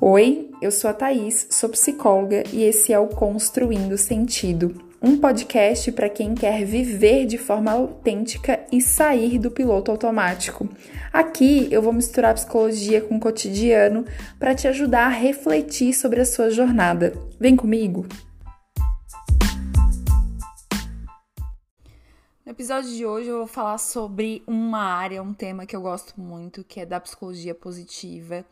Oi, 0.00 0.50
eu 0.60 0.72
sou 0.72 0.90
a 0.90 0.92
Thaís, 0.92 1.46
sou 1.50 1.68
psicóloga 1.70 2.42
e 2.52 2.64
esse 2.64 2.92
é 2.92 2.98
o 2.98 3.06
Construindo 3.06 3.96
Sentido, 3.96 4.74
um 5.00 5.16
podcast 5.16 5.90
para 5.92 6.08
quem 6.08 6.34
quer 6.34 6.64
viver 6.64 7.26
de 7.26 7.38
forma 7.38 7.70
autêntica 7.70 8.66
e 8.72 8.80
sair 8.80 9.38
do 9.38 9.52
piloto 9.52 9.92
automático. 9.92 10.68
Aqui 11.12 11.68
eu 11.70 11.80
vou 11.80 11.92
misturar 11.92 12.34
psicologia 12.34 13.00
com 13.00 13.16
o 13.16 13.20
cotidiano 13.20 14.04
para 14.38 14.54
te 14.54 14.66
ajudar 14.66 15.06
a 15.06 15.10
refletir 15.10 15.94
sobre 15.94 16.20
a 16.20 16.26
sua 16.26 16.50
jornada. 16.50 17.14
Vem 17.38 17.54
comigo! 17.54 18.04
No 22.44 22.52
episódio 22.52 22.90
de 22.90 23.06
hoje 23.06 23.28
eu 23.28 23.38
vou 23.38 23.46
falar 23.46 23.78
sobre 23.78 24.42
uma 24.46 24.82
área, 24.82 25.22
um 25.22 25.32
tema 25.32 25.64
que 25.64 25.74
eu 25.74 25.80
gosto 25.80 26.20
muito, 26.20 26.64
que 26.64 26.80
é 26.80 26.84
da 26.84 27.00
psicologia 27.00 27.54
positiva 27.54 28.44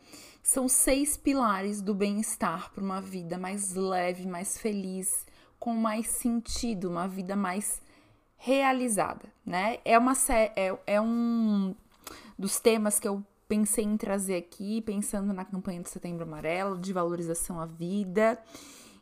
são 0.43 0.67
seis 0.67 1.15
pilares 1.15 1.81
do 1.81 1.95
bem-estar 1.95 2.69
para 2.73 2.83
uma 2.83 2.99
vida 2.99 3.37
mais 3.37 3.73
leve, 3.73 4.27
mais 4.27 4.57
feliz, 4.57 5.25
com 5.57 5.73
mais 5.73 6.07
sentido, 6.07 6.89
uma 6.89 7.07
vida 7.07 7.33
mais 7.33 7.81
realizada, 8.35 9.31
né? 9.45 9.79
É 9.85 9.97
uma 9.97 10.11
é, 10.57 10.77
é 10.85 11.01
um 11.01 11.73
dos 12.37 12.59
temas 12.59 12.99
que 12.99 13.07
eu 13.07 13.23
pensei 13.47 13.85
em 13.85 13.95
trazer 13.95 14.35
aqui, 14.35 14.81
pensando 14.81 15.31
na 15.31 15.45
campanha 15.45 15.81
de 15.81 15.89
Setembro 15.89 16.23
Amarelo, 16.23 16.77
de 16.77 16.91
valorização 16.91 17.61
à 17.61 17.65
vida. 17.65 18.37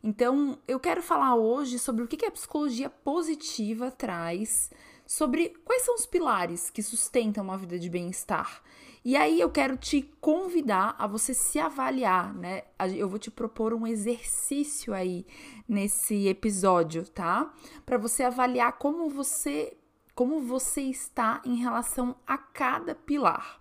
Então, 0.03 0.59
eu 0.67 0.79
quero 0.79 1.01
falar 1.01 1.35
hoje 1.35 1.79
sobre 1.79 2.03
o 2.03 2.07
que 2.07 2.25
a 2.25 2.31
psicologia 2.31 2.89
positiva 2.89 3.89
traz, 3.89 4.69
sobre 5.07 5.49
quais 5.65 5.83
são 5.83 5.95
os 5.95 6.05
pilares 6.05 6.69
que 6.69 6.83
sustentam 6.83 7.43
uma 7.43 7.57
vida 7.57 7.79
de 7.79 7.89
bem-estar. 7.89 8.61
E 9.03 9.17
aí 9.17 9.39
eu 9.39 9.49
quero 9.49 9.75
te 9.77 10.03
convidar 10.21 10.95
a 10.99 11.07
você 11.07 11.33
se 11.33 11.57
avaliar, 11.57 12.35
né? 12.35 12.63
Eu 12.95 13.09
vou 13.09 13.17
te 13.17 13.31
propor 13.31 13.73
um 13.73 13.87
exercício 13.87 14.93
aí 14.93 15.25
nesse 15.67 16.27
episódio, 16.27 17.07
tá? 17.07 17.51
Para 17.83 17.97
você 17.97 18.23
avaliar 18.23 18.73
como 18.73 19.09
você 19.09 19.75
como 20.13 20.41
você 20.41 20.81
está 20.81 21.41
em 21.43 21.55
relação 21.55 22.15
a 22.27 22.37
cada 22.37 22.93
pilar. 22.93 23.59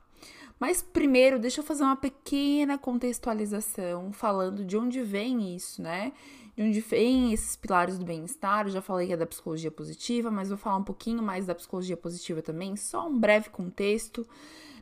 Mas 0.59 0.83
primeiro, 0.83 1.39
deixa 1.39 1.61
eu 1.61 1.65
fazer 1.65 1.85
uma 1.85 1.97
pequena 1.97 2.77
contextualização 2.77 4.13
falando 4.13 4.63
de 4.63 4.77
onde 4.77 5.01
vem 5.01 5.57
isso, 5.57 5.81
né? 5.81 6.13
De 6.55 6.63
onde 6.63 6.81
vem 6.81 7.33
esses 7.33 7.57
pilares 7.57 7.99
do 7.99 8.05
bem-estar. 8.05 8.67
Eu 8.67 8.73
já 8.73 8.83
falei 8.83 9.07
que 9.07 9.15
é 9.15 9.17
da 9.17 9.27
psicologia 9.27 9.71
positiva, 9.71 10.31
mas 10.31 10.51
vou 10.51 10.59
falar 10.59 10.77
um 10.77 10.85
pouquinho 10.85 11.23
mais 11.23 11.47
da 11.47 11.55
psicologia 11.55 11.97
positiva 11.97 12.43
também, 12.43 12.77
só 12.77 13.09
um 13.09 13.19
breve 13.19 13.49
contexto 13.49 14.27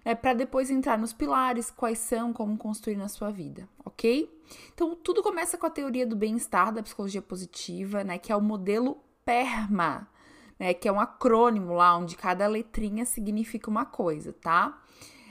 é 0.04 0.14
para 0.14 0.34
depois 0.34 0.70
entrar 0.70 0.98
nos 0.98 1.12
pilares, 1.12 1.70
quais 1.70 1.98
são, 1.98 2.32
como 2.32 2.56
construir 2.56 2.96
na 2.96 3.08
sua 3.08 3.30
vida, 3.30 3.68
ok? 3.84 4.30
Então, 4.72 4.94
tudo 4.94 5.22
começa 5.22 5.58
com 5.58 5.66
a 5.66 5.70
teoria 5.70 6.06
do 6.06 6.16
bem-estar 6.16 6.72
da 6.72 6.82
psicologia 6.82 7.22
positiva, 7.22 8.02
né, 8.04 8.18
que 8.18 8.32
é 8.32 8.36
o 8.36 8.40
modelo 8.40 8.98
PERMA, 9.24 10.08
né, 10.58 10.74
que 10.74 10.88
é 10.88 10.92
um 10.92 11.00
acrônimo 11.00 11.74
lá 11.74 11.96
onde 11.96 12.16
cada 12.16 12.46
letrinha 12.46 13.04
significa 13.04 13.70
uma 13.70 13.84
coisa, 13.84 14.32
tá? 14.32 14.80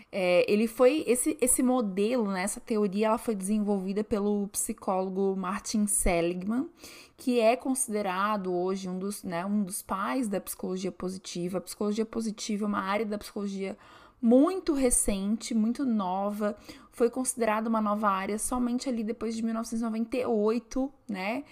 É, 0.10 0.50
ele 0.52 0.68
foi 0.68 1.04
esse 1.06 1.38
esse 1.42 1.62
modelo, 1.62 2.32
né, 2.32 2.44
essa 2.44 2.62
teoria, 2.62 3.08
ela 3.08 3.18
foi 3.18 3.36
desenvolvida 3.36 4.06
pelo 4.06 4.48
psicólogo 4.48 5.36
Martin 5.36 5.86
Seligman, 5.86 6.70
que 7.18 7.40
é 7.42 7.56
considerado 7.58 8.54
hoje 8.54 8.88
um 8.88 8.98
dos, 8.98 9.24
né, 9.24 9.46
um 9.46 9.64
dos 9.64 9.82
pais 9.82 10.30
da 10.30 10.40
psicologia 10.40 10.92
positiva. 10.92 11.58
A 11.58 11.62
psicologia 11.62 12.06
positiva 12.06 12.64
é 12.64 12.68
uma 12.68 12.80
área 12.80 13.06
da 13.06 13.18
psicologia 13.18 13.78
muito 14.22 14.74
recente, 14.74 15.54
muito 15.54 15.86
nova, 15.86 16.56
foi 16.92 17.10
considerada 17.10 17.70
uma 17.70 17.82
nova 17.82 18.10
área 18.10 18.40
somente 18.40 18.90
ali 18.90 19.04
depois 19.04 19.36
de 19.36 19.44
1998, 19.44 20.92
né? 21.08 21.44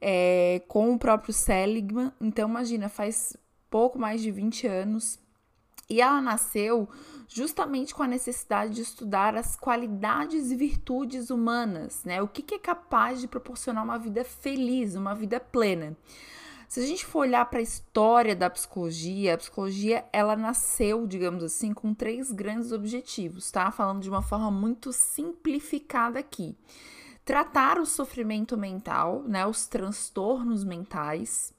É, 0.00 0.62
com 0.68 0.92
o 0.92 0.98
próprio 0.98 1.32
Seligman. 1.32 2.12
Então, 2.20 2.48
imagina, 2.48 2.88
faz 2.88 3.36
pouco 3.70 3.98
mais 3.98 4.20
de 4.20 4.30
20 4.30 4.66
anos. 4.66 5.18
E 5.88 6.00
ela 6.00 6.20
nasceu 6.20 6.88
justamente 7.26 7.94
com 7.94 8.02
a 8.02 8.06
necessidade 8.06 8.74
de 8.74 8.82
estudar 8.82 9.36
as 9.36 9.56
qualidades 9.56 10.50
e 10.50 10.56
virtudes 10.56 11.30
humanas, 11.30 12.04
né? 12.04 12.20
O 12.20 12.28
que, 12.28 12.42
que 12.42 12.54
é 12.54 12.58
capaz 12.58 13.20
de 13.20 13.28
proporcionar 13.28 13.82
uma 13.82 13.98
vida 13.98 14.24
feliz, 14.24 14.94
uma 14.94 15.14
vida 15.14 15.40
plena. 15.40 15.96
Se 16.70 16.78
a 16.78 16.86
gente 16.86 17.04
for 17.04 17.22
olhar 17.22 17.44
para 17.46 17.58
a 17.58 17.62
história 17.62 18.36
da 18.36 18.48
psicologia, 18.48 19.34
a 19.34 19.38
psicologia 19.38 20.04
ela 20.12 20.36
nasceu, 20.36 21.04
digamos 21.04 21.42
assim, 21.42 21.74
com 21.74 21.92
três 21.92 22.30
grandes 22.30 22.70
objetivos, 22.70 23.50
tá? 23.50 23.72
Falando 23.72 24.00
de 24.00 24.08
uma 24.08 24.22
forma 24.22 24.52
muito 24.52 24.92
simplificada 24.92 26.20
aqui. 26.20 26.56
Tratar 27.24 27.80
o 27.80 27.84
sofrimento 27.84 28.56
mental, 28.56 29.24
né, 29.24 29.44
os 29.44 29.66
transtornos 29.66 30.62
mentais, 30.62 31.52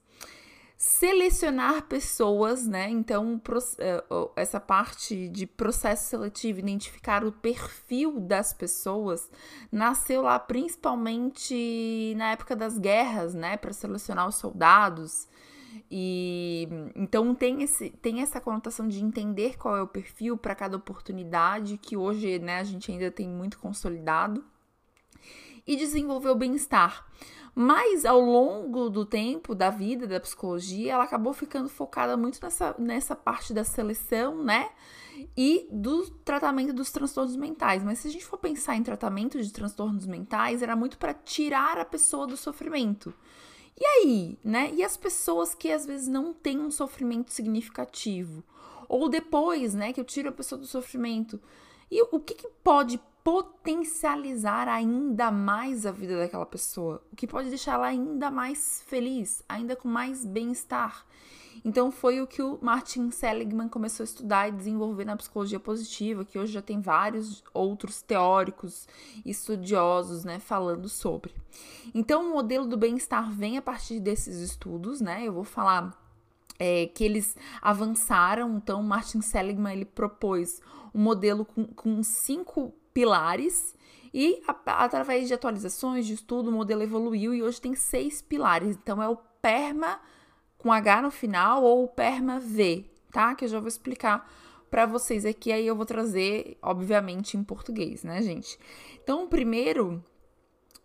selecionar 0.82 1.84
pessoas, 1.84 2.66
né? 2.66 2.90
Então, 2.90 3.40
é, 3.78 4.02
essa 4.34 4.58
parte 4.58 5.28
de 5.28 5.46
processo 5.46 6.08
seletivo, 6.08 6.58
identificar 6.58 7.24
o 7.24 7.30
perfil 7.30 8.18
das 8.18 8.52
pessoas, 8.52 9.30
nasceu 9.70 10.22
lá 10.22 10.40
principalmente 10.40 12.14
na 12.16 12.32
época 12.32 12.56
das 12.56 12.78
guerras, 12.78 13.32
né? 13.32 13.56
Para 13.56 13.72
selecionar 13.72 14.26
os 14.26 14.34
soldados. 14.34 15.28
E 15.88 16.66
então 16.96 17.32
tem, 17.32 17.62
esse, 17.62 17.90
tem 17.90 18.20
essa 18.20 18.40
conotação 18.40 18.88
de 18.88 19.04
entender 19.04 19.56
qual 19.56 19.76
é 19.76 19.82
o 19.82 19.86
perfil 19.86 20.36
para 20.36 20.56
cada 20.56 20.76
oportunidade, 20.76 21.78
que 21.78 21.96
hoje 21.96 22.40
né, 22.40 22.58
a 22.58 22.64
gente 22.64 22.90
ainda 22.90 23.08
tem 23.08 23.28
muito 23.28 23.56
consolidado, 23.56 24.44
e 25.66 25.76
desenvolver 25.76 26.30
o 26.30 26.34
bem-estar. 26.34 27.06
Mas 27.54 28.06
ao 28.06 28.20
longo 28.20 28.88
do 28.88 29.04
tempo 29.04 29.54
da 29.54 29.68
vida 29.68 30.06
da 30.06 30.18
psicologia, 30.18 30.94
ela 30.94 31.04
acabou 31.04 31.34
ficando 31.34 31.68
focada 31.68 32.16
muito 32.16 32.38
nessa, 32.42 32.74
nessa 32.78 33.14
parte 33.14 33.52
da 33.52 33.62
seleção, 33.62 34.42
né? 34.42 34.70
E 35.36 35.68
do 35.70 36.10
tratamento 36.24 36.72
dos 36.72 36.90
transtornos 36.90 37.36
mentais. 37.36 37.84
Mas 37.84 37.98
se 37.98 38.08
a 38.08 38.10
gente 38.10 38.24
for 38.24 38.38
pensar 38.38 38.76
em 38.76 38.82
tratamento 38.82 39.40
de 39.40 39.52
transtornos 39.52 40.06
mentais, 40.06 40.62
era 40.62 40.74
muito 40.74 40.96
para 40.96 41.12
tirar 41.12 41.76
a 41.76 41.84
pessoa 41.84 42.26
do 42.26 42.38
sofrimento. 42.38 43.12
E 43.78 43.84
aí, 43.84 44.38
né? 44.42 44.72
E 44.74 44.82
as 44.82 44.96
pessoas 44.96 45.54
que 45.54 45.70
às 45.70 45.84
vezes 45.84 46.08
não 46.08 46.32
têm 46.32 46.58
um 46.58 46.70
sofrimento 46.70 47.30
significativo? 47.30 48.42
Ou 48.88 49.08
depois, 49.08 49.74
né, 49.74 49.92
que 49.92 50.00
eu 50.00 50.04
tiro 50.04 50.28
a 50.28 50.32
pessoa 50.32 50.58
do 50.58 50.66
sofrimento. 50.66 51.40
E 51.90 52.02
o 52.02 52.20
que, 52.20 52.34
que 52.34 52.48
pode 52.62 53.00
potencializar 53.22 54.68
ainda 54.68 55.30
mais 55.30 55.86
a 55.86 55.92
vida 55.92 56.18
daquela 56.18 56.46
pessoa, 56.46 57.02
o 57.12 57.16
que 57.16 57.26
pode 57.26 57.48
deixá-la 57.48 57.86
ainda 57.86 58.30
mais 58.30 58.82
feliz, 58.86 59.42
ainda 59.48 59.76
com 59.76 59.88
mais 59.88 60.24
bem-estar. 60.24 61.04
Então 61.64 61.92
foi 61.92 62.20
o 62.20 62.26
que 62.26 62.42
o 62.42 62.58
Martin 62.60 63.10
Seligman 63.10 63.68
começou 63.68 64.02
a 64.02 64.04
estudar 64.04 64.48
e 64.48 64.52
desenvolver 64.52 65.04
na 65.04 65.16
psicologia 65.16 65.60
positiva, 65.60 66.24
que 66.24 66.38
hoje 66.38 66.52
já 66.52 66.62
tem 66.62 66.80
vários 66.80 67.44
outros 67.54 68.02
teóricos 68.02 68.88
estudiosos, 69.24 70.24
né, 70.24 70.40
falando 70.40 70.88
sobre. 70.88 71.32
Então 71.94 72.28
o 72.28 72.32
modelo 72.32 72.66
do 72.66 72.76
bem-estar 72.76 73.30
vem 73.30 73.56
a 73.56 73.62
partir 73.62 74.00
desses 74.00 74.40
estudos, 74.40 75.00
né? 75.00 75.22
Eu 75.24 75.32
vou 75.32 75.44
falar 75.44 75.96
é, 76.58 76.86
que 76.86 77.04
eles 77.04 77.36
avançaram. 77.60 78.56
Então, 78.56 78.82
Martin 78.82 79.20
Seligman 79.20 79.72
ele 79.72 79.84
propôs 79.84 80.60
um 80.94 81.00
modelo 81.00 81.44
com, 81.44 81.66
com 81.66 82.02
cinco 82.02 82.72
pilares 82.92 83.74
e 84.12 84.42
a, 84.46 84.84
através 84.84 85.26
de 85.26 85.34
atualizações 85.34 86.06
de 86.06 86.14
estudo 86.14 86.50
o 86.50 86.52
modelo 86.52 86.82
evoluiu 86.82 87.34
e 87.34 87.42
hoje 87.42 87.60
tem 87.60 87.74
seis 87.74 88.20
pilares. 88.20 88.76
Então 88.76 89.02
é 89.02 89.08
o 89.08 89.16
PERMA 89.40 90.00
com 90.58 90.72
H 90.72 91.02
no 91.02 91.10
final 91.10 91.62
ou 91.62 91.84
o 91.84 91.88
PERMA 91.88 92.38
V, 92.38 92.84
tá? 93.10 93.34
Que 93.34 93.44
eu 93.44 93.48
já 93.48 93.58
vou 93.58 93.68
explicar 93.68 94.30
para 94.70 94.86
vocês 94.86 95.24
aqui. 95.24 95.50
Aí 95.50 95.66
eu 95.66 95.74
vou 95.74 95.86
trazer, 95.86 96.56
obviamente, 96.62 97.36
em 97.36 97.42
português, 97.42 98.04
né, 98.04 98.22
gente? 98.22 98.58
Então, 99.02 99.24
o 99.24 99.28
primeiro 99.28 100.02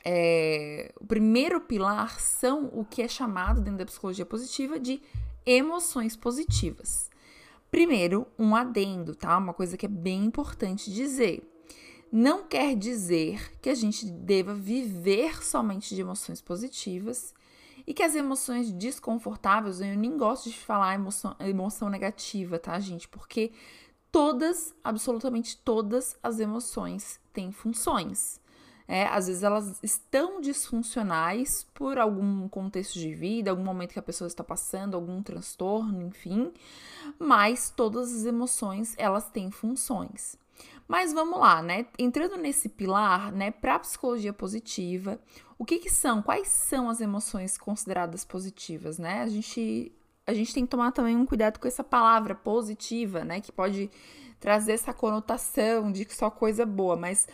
é, 0.04 0.94
o 1.00 1.06
primeiro 1.06 1.60
pilar 1.60 2.20
são 2.20 2.70
o 2.74 2.86
que 2.86 3.02
é 3.02 3.08
chamado 3.08 3.62
dentro 3.62 3.80
da 3.80 3.86
psicologia 3.86 4.26
positiva 4.26 4.80
de 4.80 5.02
emoções 5.46 6.16
positivas. 6.16 7.10
Primeiro, 7.70 8.26
um 8.40 8.56
adendo, 8.56 9.14
tá? 9.14 9.38
Uma 9.38 9.54
coisa 9.54 9.76
que 9.76 9.86
é 9.86 9.90
bem 9.90 10.24
importante 10.24 10.92
dizer 10.92 11.44
não 12.12 12.44
quer 12.44 12.76
dizer 12.76 13.60
que 13.62 13.70
a 13.70 13.76
gente 13.76 14.06
deva 14.06 14.54
viver 14.54 15.44
somente 15.44 15.94
de 15.94 16.02
emoções 16.02 16.42
positivas 16.42 17.34
e 17.86 17.94
que 17.94 18.04
as 18.04 18.16
emoções 18.16 18.72
desconfortáveis, 18.72 19.80
eu 19.80 19.96
nem 19.96 20.18
gosto 20.18 20.50
de 20.50 20.58
falar 20.58 20.96
emoção, 20.96 21.36
emoção 21.40 21.90
negativa, 21.90 22.60
tá, 22.60 22.78
gente? 22.80 23.08
Porque 23.08 23.52
todas, 24.12 24.76
absolutamente 24.84 25.58
todas 25.58 26.18
as 26.22 26.40
emoções 26.40 27.20
têm 27.32 27.52
funções. 27.52 28.42
É, 28.90 29.06
às 29.08 29.28
vezes 29.28 29.44
elas 29.44 29.80
estão 29.84 30.40
disfuncionais 30.40 31.68
por 31.74 31.98
algum 31.98 32.48
contexto 32.48 32.98
de 32.98 33.14
vida, 33.14 33.52
algum 33.52 33.64
momento 33.64 33.92
que 33.92 34.00
a 34.00 34.04
pessoa 34.04 34.28
está 34.28 34.46
passando, 34.46 34.96
algum 34.96 35.22
transtorno, 35.22 36.02
enfim, 36.04 36.54
mas 37.20 37.70
todas 37.70 38.14
as 38.14 38.26
emoções 38.26 38.96
elas 38.98 39.30
têm 39.30 39.52
funções. 39.52 40.38
Mas 40.88 41.12
vamos 41.12 41.40
lá, 41.40 41.62
né? 41.62 41.86
Entrando 42.00 42.38
nesse 42.38 42.70
pilar, 42.70 43.32
né, 43.32 43.52
para 43.52 43.80
psicologia 43.80 44.32
positiva, 44.32 45.20
o 45.58 45.66
que 45.66 45.80
que 45.80 45.90
são? 45.90 46.22
Quais 46.22 46.48
são 46.48 46.90
as 46.90 47.02
emoções 47.02 47.58
consideradas 47.58 48.24
positivas, 48.24 48.98
né? 48.98 49.22
A 49.22 49.28
gente 49.28 49.92
a 50.26 50.34
gente 50.34 50.54
tem 50.54 50.66
que 50.66 50.70
tomar 50.70 50.92
também 50.92 51.16
um 51.16 51.26
cuidado 51.26 51.58
com 51.58 51.70
essa 51.70 51.86
palavra 51.86 52.36
positiva, 52.36 53.24
né, 53.24 53.40
que 53.40 53.50
pode 53.50 53.90
trazer 54.42 54.74
essa 54.74 54.94
conotação 54.94 55.90
de 55.90 56.04
que 56.04 56.14
só 56.14 56.30
coisa 56.30 56.66
boa, 56.66 56.98
mas 56.98 57.28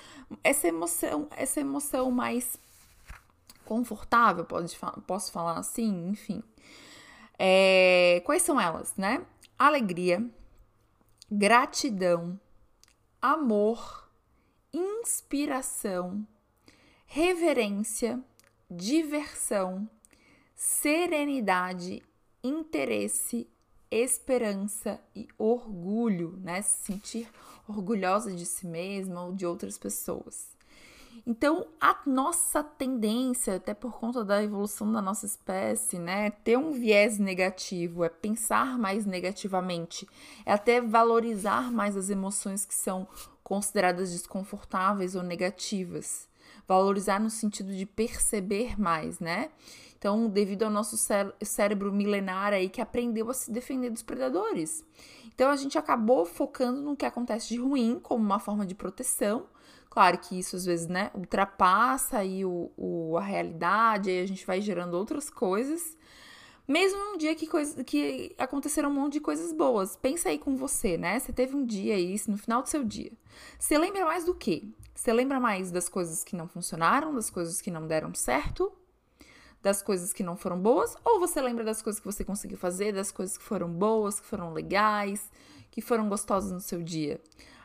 essa 0.43 0.67
emoção, 0.67 1.27
essa 1.35 1.59
emoção 1.59 2.11
mais 2.11 2.55
confortável, 3.65 4.45
pode, 4.45 4.77
posso 5.07 5.31
falar 5.31 5.57
assim, 5.57 6.09
enfim. 6.09 6.43
É, 7.37 8.21
quais 8.25 8.43
são 8.43 8.61
elas, 8.61 8.95
né? 8.95 9.25
Alegria, 9.57 10.23
gratidão, 11.31 12.39
amor, 13.23 14.11
inspiração, 14.73 16.27
reverência, 17.05 18.21
diversão, 18.69 19.89
serenidade, 20.53 22.03
interesse, 22.43 23.49
esperança 23.89 24.99
e 25.15 25.25
orgulho, 25.37 26.37
né? 26.41 26.61
Se 26.61 26.83
sentir 26.83 27.31
orgulhosa 27.65 28.35
de 28.35 28.45
si 28.45 28.67
mesma 28.67 29.23
ou 29.23 29.31
de 29.33 29.45
outras 29.45 29.77
pessoas. 29.77 30.52
Então, 31.25 31.67
a 31.79 31.97
nossa 32.05 32.63
tendência, 32.63 33.55
até 33.55 33.73
por 33.73 33.93
conta 33.93 34.25
da 34.25 34.43
evolução 34.43 34.91
da 34.91 35.01
nossa 35.01 35.25
espécie, 35.25 35.97
né, 35.97 36.31
ter 36.31 36.57
um 36.57 36.71
viés 36.71 37.17
negativo, 37.17 38.03
é 38.03 38.09
pensar 38.09 38.77
mais 38.77 39.05
negativamente, 39.05 40.07
é 40.45 40.51
até 40.51 40.81
valorizar 40.81 41.71
mais 41.71 41.95
as 41.95 42.09
emoções 42.09 42.65
que 42.65 42.75
são 42.75 43.07
consideradas 43.43 44.11
desconfortáveis 44.11 45.15
ou 45.15 45.23
negativas. 45.23 46.27
Valorizar 46.67 47.19
no 47.19 47.29
sentido 47.29 47.73
de 47.73 47.85
perceber 47.85 48.79
mais, 48.79 49.19
né? 49.19 49.49
Então, 49.97 50.27
devido 50.27 50.63
ao 50.63 50.69
nosso 50.69 50.97
cé 50.97 51.31
cérebro 51.41 51.91
milenar 51.91 52.51
aí 52.51 52.67
que 52.67 52.81
aprendeu 52.81 53.29
a 53.29 53.33
se 53.33 53.49
defender 53.51 53.89
dos 53.89 54.03
predadores. 54.03 54.83
Então, 55.33 55.49
a 55.49 55.55
gente 55.55 55.77
acabou 55.77 56.25
focando 56.25 56.81
no 56.81 56.95
que 56.95 57.05
acontece 57.05 57.49
de 57.49 57.57
ruim 57.57 57.99
como 58.01 58.23
uma 58.23 58.39
forma 58.39 58.65
de 58.65 58.75
proteção. 58.75 59.45
Claro 59.93 60.17
que 60.17 60.39
isso 60.39 60.55
às 60.55 60.65
vezes, 60.65 60.87
né, 60.87 61.11
ultrapassa 61.13 62.17
aí 62.17 62.43
o, 62.43 62.71
o, 62.75 63.15
a 63.15 63.21
realidade, 63.21 64.09
aí 64.09 64.21
a 64.21 64.25
gente 64.25 64.43
vai 64.43 64.59
gerando 64.59 64.95
outras 64.95 65.29
coisas. 65.29 65.95
Mesmo 66.67 67.13
um 67.13 67.15
dia 67.15 67.35
que, 67.35 67.45
coisa, 67.45 67.83
que 67.83 68.33
aconteceram 68.39 68.89
um 68.89 68.93
monte 68.95 69.13
de 69.13 69.19
coisas 69.19 69.53
boas. 69.53 69.95
Pensa 69.95 70.29
aí 70.29 70.39
com 70.39 70.55
você, 70.55 70.97
né? 70.97 71.19
Você 71.19 71.31
teve 71.31 71.55
um 71.55 71.63
dia 71.63 71.93
aí, 71.93 72.19
no 72.27 72.39
final 72.39 72.63
do 72.63 72.69
seu 72.69 72.83
dia. 72.83 73.11
Você 73.59 73.77
lembra 73.77 74.03
mais 74.03 74.25
do 74.25 74.33
quê? 74.33 74.63
Você 74.95 75.13
lembra 75.13 75.39
mais 75.39 75.69
das 75.69 75.87
coisas 75.87 76.23
que 76.23 76.35
não 76.35 76.47
funcionaram, 76.47 77.13
das 77.13 77.29
coisas 77.29 77.61
que 77.61 77.69
não 77.69 77.85
deram 77.85 78.15
certo? 78.15 78.73
das 79.61 79.81
coisas 79.81 80.11
que 80.11 80.23
não 80.23 80.35
foram 80.35 80.59
boas, 80.59 80.93
ou 81.05 81.21
você 81.21 81.39
lembra 81.39 81.63
das 81.63 81.81
coisas 81.81 81.97
que 81.97 82.05
você 82.05 82.25
conseguiu 82.25 82.57
fazer, 82.57 82.91
das 82.91 83.13
coisas 83.13 83.37
que 83.37 83.43
foram 83.43 83.69
boas, 83.69 84.19
que 84.19 84.25
foram 84.25 84.51
legais, 84.51 85.31
que 85.71 85.81
foram 85.81 86.09
gostosas 86.09 86.51
no 86.51 86.59
seu 86.59 86.83
dia. 86.83 87.21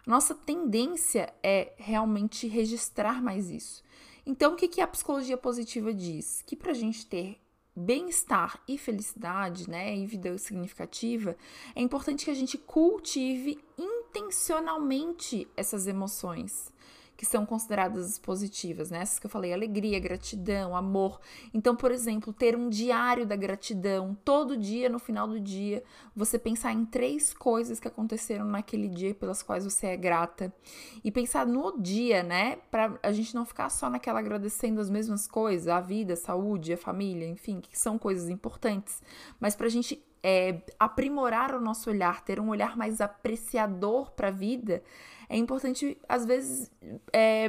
Nossa 0.08 0.34
tendência 0.34 1.34
é 1.42 1.74
realmente 1.76 2.48
registrar 2.48 3.22
mais 3.22 3.50
isso. 3.50 3.84
Então, 4.24 4.54
o 4.54 4.56
que, 4.56 4.66
que 4.66 4.80
a 4.80 4.86
psicologia 4.86 5.36
positiva 5.36 5.92
diz? 5.92 6.42
Que 6.46 6.56
para 6.56 6.70
a 6.70 6.74
gente 6.74 7.04
ter 7.04 7.38
bem-estar 7.76 8.58
e 8.66 8.78
felicidade, 8.78 9.68
né, 9.68 9.94
e 9.94 10.06
vida 10.06 10.38
significativa, 10.38 11.36
é 11.76 11.82
importante 11.82 12.24
que 12.24 12.30
a 12.30 12.34
gente 12.34 12.56
cultive 12.56 13.62
intencionalmente 13.76 15.46
essas 15.54 15.86
emoções 15.86 16.72
que 17.18 17.26
são 17.26 17.44
consideradas 17.44 18.16
positivas, 18.16 18.92
né? 18.92 19.00
Essas 19.00 19.18
que 19.18 19.26
eu 19.26 19.30
falei, 19.30 19.52
alegria, 19.52 19.98
gratidão, 19.98 20.76
amor. 20.76 21.20
Então, 21.52 21.74
por 21.74 21.90
exemplo, 21.90 22.32
ter 22.32 22.54
um 22.54 22.70
diário 22.70 23.26
da 23.26 23.34
gratidão, 23.34 24.16
todo 24.24 24.56
dia, 24.56 24.88
no 24.88 25.00
final 25.00 25.26
do 25.26 25.40
dia, 25.40 25.82
você 26.14 26.38
pensar 26.38 26.72
em 26.72 26.84
três 26.84 27.34
coisas 27.34 27.80
que 27.80 27.88
aconteceram 27.88 28.44
naquele 28.44 28.88
dia 28.88 29.12
pelas 29.16 29.42
quais 29.42 29.64
você 29.64 29.88
é 29.88 29.96
grata. 29.96 30.54
E 31.02 31.10
pensar 31.10 31.44
no 31.44 31.76
dia, 31.82 32.22
né? 32.22 32.58
Pra 32.70 32.96
a 33.02 33.10
gente 33.10 33.34
não 33.34 33.44
ficar 33.44 33.68
só 33.68 33.90
naquela 33.90 34.20
agradecendo 34.20 34.80
as 34.80 34.88
mesmas 34.88 35.26
coisas, 35.26 35.66
a 35.66 35.80
vida, 35.80 36.12
a 36.12 36.16
saúde, 36.16 36.72
a 36.72 36.76
família, 36.76 37.26
enfim, 37.26 37.60
que 37.60 37.76
são 37.76 37.98
coisas 37.98 38.28
importantes, 38.28 39.02
mas 39.40 39.56
pra 39.56 39.68
gente 39.68 40.00
é, 40.22 40.60
aprimorar 40.78 41.54
o 41.54 41.60
nosso 41.60 41.90
olhar, 41.90 42.22
ter 42.22 42.40
um 42.40 42.48
olhar 42.48 42.76
mais 42.76 43.00
apreciador 43.00 44.12
para 44.12 44.28
a 44.28 44.32
vida, 44.32 44.82
é 45.28 45.36
importante, 45.36 45.98
às 46.08 46.24
vezes, 46.24 46.70
é, 47.12 47.48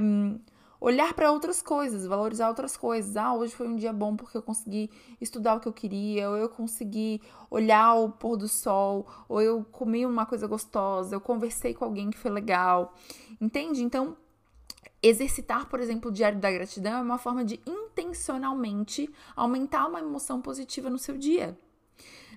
olhar 0.81 1.14
para 1.14 1.31
outras 1.31 1.62
coisas, 1.62 2.06
valorizar 2.06 2.48
outras 2.48 2.78
coisas. 2.78 3.18
Ah, 3.18 3.34
hoje 3.34 3.54
foi 3.54 3.68
um 3.68 3.76
dia 3.76 3.92
bom 3.92 4.16
porque 4.16 4.38
eu 4.38 4.42
consegui 4.42 4.90
estudar 5.20 5.56
o 5.56 5.60
que 5.60 5.68
eu 5.68 5.74
queria, 5.74 6.30
ou 6.30 6.38
eu 6.38 6.50
consegui 6.50 7.22
olhar 7.50 7.96
o 7.96 8.10
pôr 8.10 8.38
do 8.38 8.48
sol, 8.48 9.08
ou 9.28 9.42
eu 9.42 9.66
comi 9.72 10.06
uma 10.06 10.26
coisa 10.26 10.48
gostosa, 10.48 11.16
eu 11.16 11.22
conversei 11.22 11.74
com 11.74 11.86
alguém 11.86 12.10
que 12.10 12.18
foi 12.18 12.31
legal. 12.31 12.94
Entende? 13.42 13.84
Então, 13.84 14.18
exercitar, 15.02 15.68
por 15.68 15.80
exemplo, 15.80 16.10
o 16.10 16.14
diário 16.14 16.40
da 16.40 16.52
gratidão 16.52 17.00
é 17.00 17.02
uma 17.02 17.18
forma 17.18 17.44
de 17.44 17.60
intencionalmente 17.66 19.10
aumentar 19.36 19.88
uma 19.88 20.00
emoção 20.00 20.42
positiva 20.42 20.90
no 20.90 20.98
seu 20.98 21.18
dia. 21.18 21.58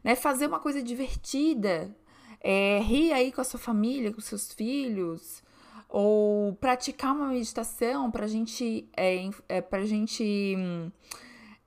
Né? 0.03 0.15
Fazer 0.17 0.47
uma 0.47 0.59
coisa 0.59 0.83
divertida, 0.83 1.95
é, 2.43 2.81
rir 2.81 3.13
aí 3.13 3.31
com 3.31 3.41
a 3.41 3.45
sua 3.45 3.61
família, 3.61 4.13
com 4.13 4.21
seus 4.21 4.53
filhos, 4.53 5.43
ou 5.89 6.55
praticar 6.57 7.15
uma 7.15 7.29
meditação 7.29 8.11
para 8.11 8.27
gente, 8.27 8.89
é, 8.97 9.29
é, 9.49 9.65
a 9.71 9.85
gente 9.85 10.35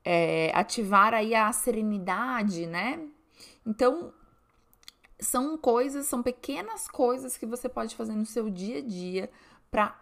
é, 0.04 0.52
ativar 0.54 1.14
aí 1.14 1.34
a 1.34 1.52
serenidade, 1.54 2.66
né? 2.66 3.08
Então, 3.66 4.14
são 5.20 5.58
coisas, 5.58 6.08
são 6.08 6.22
pequenas 6.22 6.88
coisas 6.88 7.38
que 7.38 7.46
você 7.46 7.70
pode 7.70 7.96
fazer 7.96 8.14
no 8.14 8.26
seu 8.26 8.50
dia 8.50 8.80
a 8.80 8.82
dia 8.82 9.30
para 9.72 9.98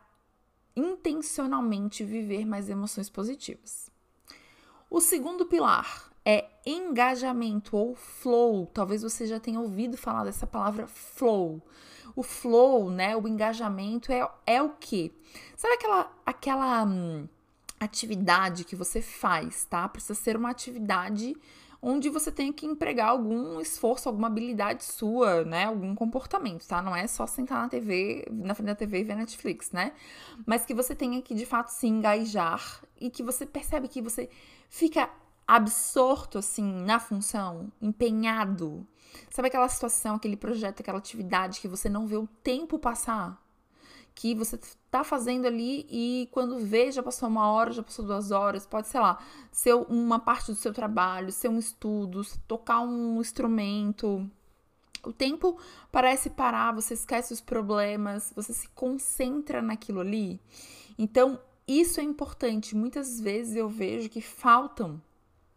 intencionalmente 0.75 2.03
viver 2.03 2.45
mais 2.45 2.67
emoções 2.67 3.09
positivas. 3.09 3.91
O 4.89 4.99
segundo 4.99 5.45
pilar 5.45 6.12
é 6.25 6.45
engajamento 6.65 7.75
ou 7.75 7.95
flow. 7.95 8.65
Talvez 8.73 9.01
você 9.01 9.25
já 9.27 9.39
tenha 9.39 9.59
ouvido 9.59 9.97
falar 9.97 10.23
dessa 10.23 10.47
palavra 10.47 10.87
flow. 10.87 11.61
O 12.15 12.23
flow, 12.23 12.89
né, 12.89 13.15
o 13.17 13.27
engajamento 13.27 14.11
é, 14.11 14.27
é 14.45 14.61
o 14.61 14.69
quê? 14.79 15.11
Sabe 15.57 15.73
aquela 15.73 16.11
aquela 16.25 16.83
hum, 16.85 17.27
atividade 17.79 18.63
que 18.63 18.75
você 18.75 19.01
faz, 19.01 19.65
tá? 19.65 19.87
Precisa 19.89 20.13
ser 20.13 20.37
uma 20.37 20.51
atividade 20.51 21.35
onde 21.85 22.09
você 22.09 22.31
tem 22.31 22.53
que 22.53 22.65
empregar 22.65 23.09
algum 23.09 23.59
esforço, 23.59 24.07
alguma 24.07 24.27
habilidade 24.27 24.85
sua, 24.85 25.43
né? 25.43 25.65
Algum 25.65 25.93
comportamento, 25.93 26.65
tá? 26.65 26.81
Não 26.81 26.95
é 26.95 27.05
só 27.07 27.27
sentar 27.27 27.61
na 27.61 27.67
TV, 27.67 28.25
na 28.31 28.55
frente 28.55 28.67
da 28.67 28.75
TV 28.75 29.01
e 29.01 29.03
ver 29.03 29.15
Netflix, 29.15 29.71
né? 29.71 29.91
Mas 30.45 30.65
que 30.65 30.73
você 30.73 30.95
tenha 30.95 31.21
que 31.21 31.35
de 31.35 31.45
fato 31.45 31.69
se 31.69 31.85
engajar 31.85 32.81
e 33.01 33.09
que 33.09 33.21
você 33.21 33.45
percebe 33.45 33.89
que 33.89 34.01
você 34.01 34.29
fica 34.69 35.09
absorto 35.47 36.37
assim 36.37 36.63
na 36.83 36.99
função, 36.99 37.71
empenhado. 37.81 38.85
Sabe 39.29 39.47
aquela 39.47 39.67
situação, 39.69 40.15
aquele 40.15 40.35
projeto, 40.37 40.79
aquela 40.79 40.97
atividade 40.97 41.59
que 41.59 41.67
você 41.67 41.89
não 41.89 42.07
vê 42.07 42.17
o 42.17 42.27
tempo 42.41 42.79
passar? 42.79 43.41
Que 44.15 44.35
você 44.35 44.59
tá 44.91 45.03
fazendo 45.03 45.47
ali 45.47 45.87
e 45.89 46.29
quando 46.31 46.59
vê 46.59 46.91
já 46.91 47.01
passou 47.01 47.27
uma 47.27 47.49
hora, 47.49 47.71
já 47.71 47.83
passou 47.83 48.05
duas 48.05 48.31
horas, 48.31 48.65
pode, 48.65 48.87
sei 48.87 48.99
lá, 48.99 49.17
ser 49.51 49.73
uma 49.73 50.19
parte 50.19 50.51
do 50.51 50.55
seu 50.55 50.71
trabalho, 50.71 51.31
ser 51.31 51.49
um 51.49 51.57
estudo, 51.57 52.21
tocar 52.47 52.81
um 52.81 53.19
instrumento. 53.19 54.29
O 55.03 55.11
tempo 55.11 55.57
parece 55.91 56.29
parar, 56.29 56.73
você 56.73 56.93
esquece 56.93 57.33
os 57.33 57.41
problemas, 57.41 58.31
você 58.35 58.53
se 58.53 58.67
concentra 58.69 59.61
naquilo 59.61 59.99
ali. 59.99 60.39
Então, 60.97 61.39
isso 61.67 61.99
é 61.99 62.03
importante. 62.03 62.75
Muitas 62.75 63.19
vezes 63.19 63.55
eu 63.55 63.67
vejo 63.67 64.09
que 64.09 64.21
faltam 64.21 65.01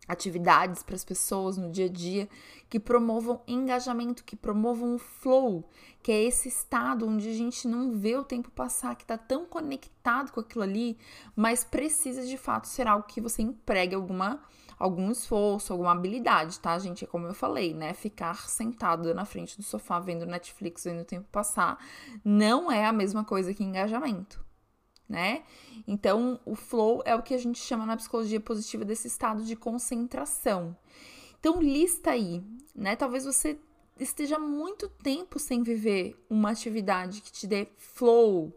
atividades 0.08 0.82
para 0.82 0.94
as 0.94 1.04
pessoas 1.04 1.56
no 1.56 1.70
dia 1.70 1.86
a 1.86 1.88
dia 1.88 2.28
que 2.68 2.80
promovam 2.80 3.42
engajamento, 3.46 4.24
que 4.24 4.36
promovam 4.36 4.94
o 4.94 4.98
flow, 4.98 5.68
que 6.02 6.10
é 6.12 6.24
esse 6.24 6.48
estado 6.48 7.06
onde 7.06 7.28
a 7.28 7.34
gente 7.34 7.66
não 7.66 7.92
vê 7.92 8.16
o 8.16 8.24
tempo 8.24 8.50
passar, 8.50 8.96
que 8.96 9.04
está 9.04 9.16
tão 9.16 9.46
conectado 9.46 10.32
com 10.32 10.40
aquilo 10.40 10.64
ali, 10.64 10.98
mas 11.34 11.64
precisa 11.64 12.26
de 12.26 12.36
fato 12.36 12.66
ser 12.66 12.86
algo 12.86 13.06
que 13.06 13.20
você 13.20 13.42
empregue 13.42 13.94
alguma 13.94 14.40
algum 14.78 15.10
esforço, 15.10 15.72
alguma 15.72 15.92
habilidade, 15.92 16.60
tá, 16.60 16.78
gente? 16.78 17.02
É 17.02 17.06
como 17.06 17.26
eu 17.26 17.32
falei, 17.32 17.72
né? 17.72 17.94
Ficar 17.94 18.46
sentado 18.46 19.14
na 19.14 19.24
frente 19.24 19.56
do 19.56 19.62
sofá 19.62 19.98
vendo 19.98 20.26
Netflix, 20.26 20.84
vendo 20.84 21.00
o 21.00 21.04
tempo 21.04 21.26
passar, 21.32 21.78
não 22.22 22.70
é 22.70 22.84
a 22.84 22.92
mesma 22.92 23.24
coisa 23.24 23.54
que 23.54 23.64
engajamento 23.64 24.45
né? 25.08 25.42
Então, 25.86 26.40
o 26.44 26.54
flow 26.54 27.02
é 27.04 27.14
o 27.14 27.22
que 27.22 27.34
a 27.34 27.38
gente 27.38 27.58
chama 27.58 27.86
na 27.86 27.96
psicologia 27.96 28.40
positiva 28.40 28.84
desse 28.84 29.06
estado 29.06 29.44
de 29.44 29.54
concentração. 29.54 30.76
Então, 31.38 31.60
lista 31.60 32.10
aí, 32.10 32.42
né? 32.74 32.96
Talvez 32.96 33.24
você 33.24 33.58
esteja 33.98 34.38
muito 34.38 34.88
tempo 34.88 35.38
sem 35.38 35.62
viver 35.62 36.16
uma 36.28 36.50
atividade 36.50 37.20
que 37.20 37.32
te 37.32 37.46
dê 37.46 37.68
flow, 37.76 38.52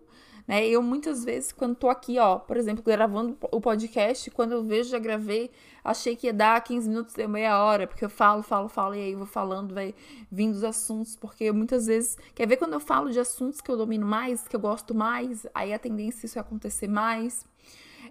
né? 0.49 0.67
Eu 0.67 0.81
muitas 0.81 1.23
vezes, 1.23 1.51
quando 1.51 1.75
tô 1.75 1.87
aqui, 1.89 2.17
ó, 2.17 2.39
por 2.39 2.57
exemplo, 2.57 2.83
gravando 2.83 3.37
o 3.51 3.61
podcast, 3.61 4.31
quando 4.31 4.53
eu 4.53 4.63
vejo, 4.63 4.89
já 4.89 4.97
gravei, 4.97 5.51
achei 5.83 6.15
que 6.15 6.25
ia 6.25 6.33
dar 6.33 6.59
15 6.63 6.89
minutos, 6.89 7.13
deu 7.13 7.29
meia 7.29 7.63
hora, 7.63 7.85
porque 7.85 8.03
eu 8.03 8.09
falo, 8.09 8.41
falo, 8.41 8.67
falo, 8.67 8.95
e 8.95 8.99
aí 8.99 9.13
vou 9.13 9.27
falando, 9.27 9.75
vai 9.75 9.93
vindo 10.31 10.55
os 10.55 10.63
assuntos, 10.63 11.15
porque 11.15 11.51
muitas 11.51 11.85
vezes, 11.85 12.17
quer 12.33 12.47
ver 12.47 12.57
quando 12.57 12.73
eu 12.73 12.79
falo 12.79 13.11
de 13.11 13.19
assuntos 13.19 13.61
que 13.61 13.69
eu 13.69 13.77
domino 13.77 14.07
mais, 14.07 14.47
que 14.47 14.55
eu 14.55 14.59
gosto 14.59 14.95
mais, 14.95 15.45
aí 15.53 15.71
a 15.71 15.77
tendência 15.77 16.25
é 16.25 16.27
isso 16.27 16.39
acontecer 16.39 16.87
mais. 16.87 17.45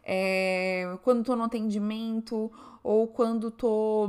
É, 0.04 0.96
quando 1.02 1.24
tô 1.24 1.34
no 1.34 1.42
atendimento, 1.42 2.52
ou 2.84 3.08
quando 3.08 3.50
tô 3.50 4.08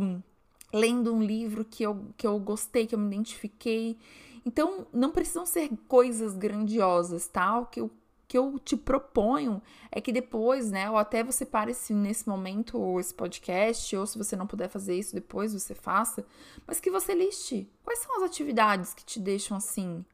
lendo 0.71 1.11
um 1.15 1.23
livro 1.23 1.65
que 1.65 1.81
eu, 1.81 1.99
que 2.15 2.27
eu 2.27 2.37
gostei, 2.37 2.85
que 2.85 2.93
eu 2.93 2.99
me 2.99 3.07
identifiquei. 3.07 3.97
Então, 4.45 4.85
não 4.93 5.09
precisam 5.09 5.47
ser 5.47 5.67
coisas 5.87 6.37
grandiosas, 6.37 7.27
tá? 7.27 7.59
O 7.59 7.65
que, 7.65 7.81
o 7.81 7.89
que 8.29 8.37
eu 8.37 8.59
te 8.59 8.77
proponho 8.77 9.59
é 9.91 9.99
que 9.99 10.11
depois, 10.11 10.69
né, 10.69 10.87
ou 10.87 10.97
até 10.97 11.23
você 11.23 11.43
pare 11.43 11.73
-se 11.73 11.95
nesse 11.95 12.29
momento 12.29 12.99
esse 12.99 13.11
podcast, 13.11 13.97
ou 13.97 14.05
se 14.05 14.19
você 14.19 14.35
não 14.35 14.45
puder 14.45 14.69
fazer 14.69 14.95
isso 14.95 15.15
depois, 15.15 15.51
você 15.51 15.73
faça, 15.73 16.23
mas 16.67 16.79
que 16.79 16.91
você 16.91 17.15
liste 17.15 17.67
quais 17.83 17.97
são 17.97 18.17
as 18.17 18.21
atividades 18.21 18.93
que 18.93 19.03
te 19.03 19.19
deixam 19.19 19.57
assim. 19.57 20.05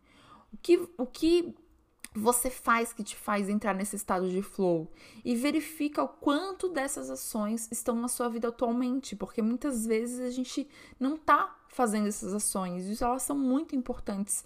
O 0.54 0.58
que, 0.62 0.90
o 0.98 1.06
que 1.06 1.54
você 2.16 2.50
faz 2.50 2.94
que 2.94 3.04
te 3.04 3.18
faz 3.18 3.50
entrar 3.50 3.76
nesse 3.76 3.98
estado 3.98 4.30
de 4.30 4.42
flow 4.42 4.90
e 5.26 5.36
verifica 5.36 6.02
o 6.02 6.08
quanto 6.08 6.70
dessas 6.70 7.10
ações 7.10 7.70
estão 7.70 7.98
na 7.98 8.08
sua 8.08 8.30
vida 8.30 8.48
atualmente, 8.48 9.14
porque 9.18 9.42
muitas 9.42 9.86
vezes 9.86 10.22
a 10.22 10.30
gente 10.30 10.66
não 10.98 11.18
tá 11.18 11.54
fazendo 11.68 12.08
essas 12.08 12.34
ações 12.34 12.88
e 12.88 13.04
elas 13.04 13.24
são 13.24 13.38
muito 13.38 13.76
importantes 13.76 14.42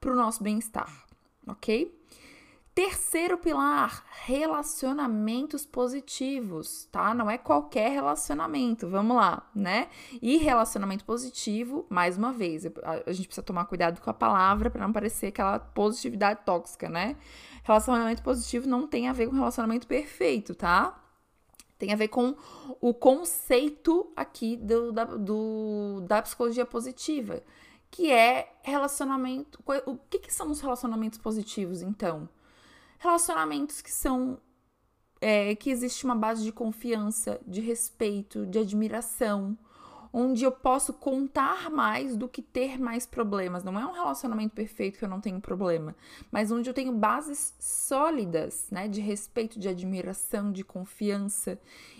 para 0.00 0.10
o 0.10 0.16
nosso 0.16 0.42
bem-estar, 0.42 1.06
ok? 1.46 2.01
Terceiro 2.74 3.36
pilar, 3.36 4.02
relacionamentos 4.24 5.66
positivos, 5.66 6.88
tá? 6.90 7.12
Não 7.12 7.30
é 7.30 7.36
qualquer 7.36 7.90
relacionamento, 7.90 8.88
vamos 8.88 9.14
lá, 9.14 9.46
né? 9.54 9.88
E 10.22 10.38
relacionamento 10.38 11.04
positivo, 11.04 11.84
mais 11.90 12.16
uma 12.16 12.32
vez, 12.32 12.64
a 12.64 13.12
gente 13.12 13.26
precisa 13.26 13.42
tomar 13.42 13.66
cuidado 13.66 14.00
com 14.00 14.08
a 14.08 14.14
palavra 14.14 14.70
para 14.70 14.86
não 14.86 14.92
parecer 14.92 15.26
aquela 15.26 15.58
positividade 15.58 16.40
tóxica, 16.46 16.88
né? 16.88 17.14
Relacionamento 17.62 18.22
positivo 18.22 18.66
não 18.66 18.86
tem 18.86 19.06
a 19.06 19.12
ver 19.12 19.26
com 19.26 19.34
relacionamento 19.34 19.86
perfeito, 19.86 20.54
tá? 20.54 20.98
Tem 21.78 21.92
a 21.92 21.96
ver 21.96 22.08
com 22.08 22.34
o 22.80 22.94
conceito 22.94 24.10
aqui 24.16 24.56
do, 24.56 24.92
da, 24.92 25.04
do, 25.04 26.00
da 26.08 26.22
psicologia 26.22 26.64
positiva, 26.64 27.42
que 27.90 28.10
é 28.10 28.50
relacionamento. 28.62 29.62
O 29.84 29.94
que, 29.94 30.20
que 30.20 30.32
são 30.32 30.50
os 30.50 30.62
relacionamentos 30.62 31.18
positivos, 31.18 31.82
então? 31.82 32.30
Relacionamentos 33.02 33.82
que 33.82 33.90
são. 33.90 34.38
É, 35.20 35.54
que 35.56 35.70
existe 35.70 36.04
uma 36.04 36.16
base 36.16 36.42
de 36.42 36.50
confiança, 36.50 37.40
de 37.46 37.60
respeito, 37.60 38.44
de 38.44 38.58
admiração, 38.58 39.56
onde 40.12 40.44
eu 40.44 40.52
posso 40.52 40.92
contar 40.92 41.70
mais 41.70 42.16
do 42.16 42.28
que 42.28 42.42
ter 42.42 42.78
mais 42.78 43.06
problemas. 43.06 43.64
Não 43.64 43.78
é 43.78 43.84
um 43.84 43.92
relacionamento 43.92 44.54
perfeito 44.54 44.98
que 44.98 45.04
eu 45.04 45.08
não 45.08 45.20
tenho 45.20 45.40
problema, 45.40 45.96
mas 46.30 46.50
onde 46.50 46.68
eu 46.68 46.74
tenho 46.74 46.92
bases 46.92 47.54
sólidas, 47.58 48.66
né, 48.70 48.88
de 48.88 49.00
respeito, 49.00 49.58
de 49.60 49.68
admiração, 49.68 50.50
de 50.52 50.64
confiança. 50.64 51.58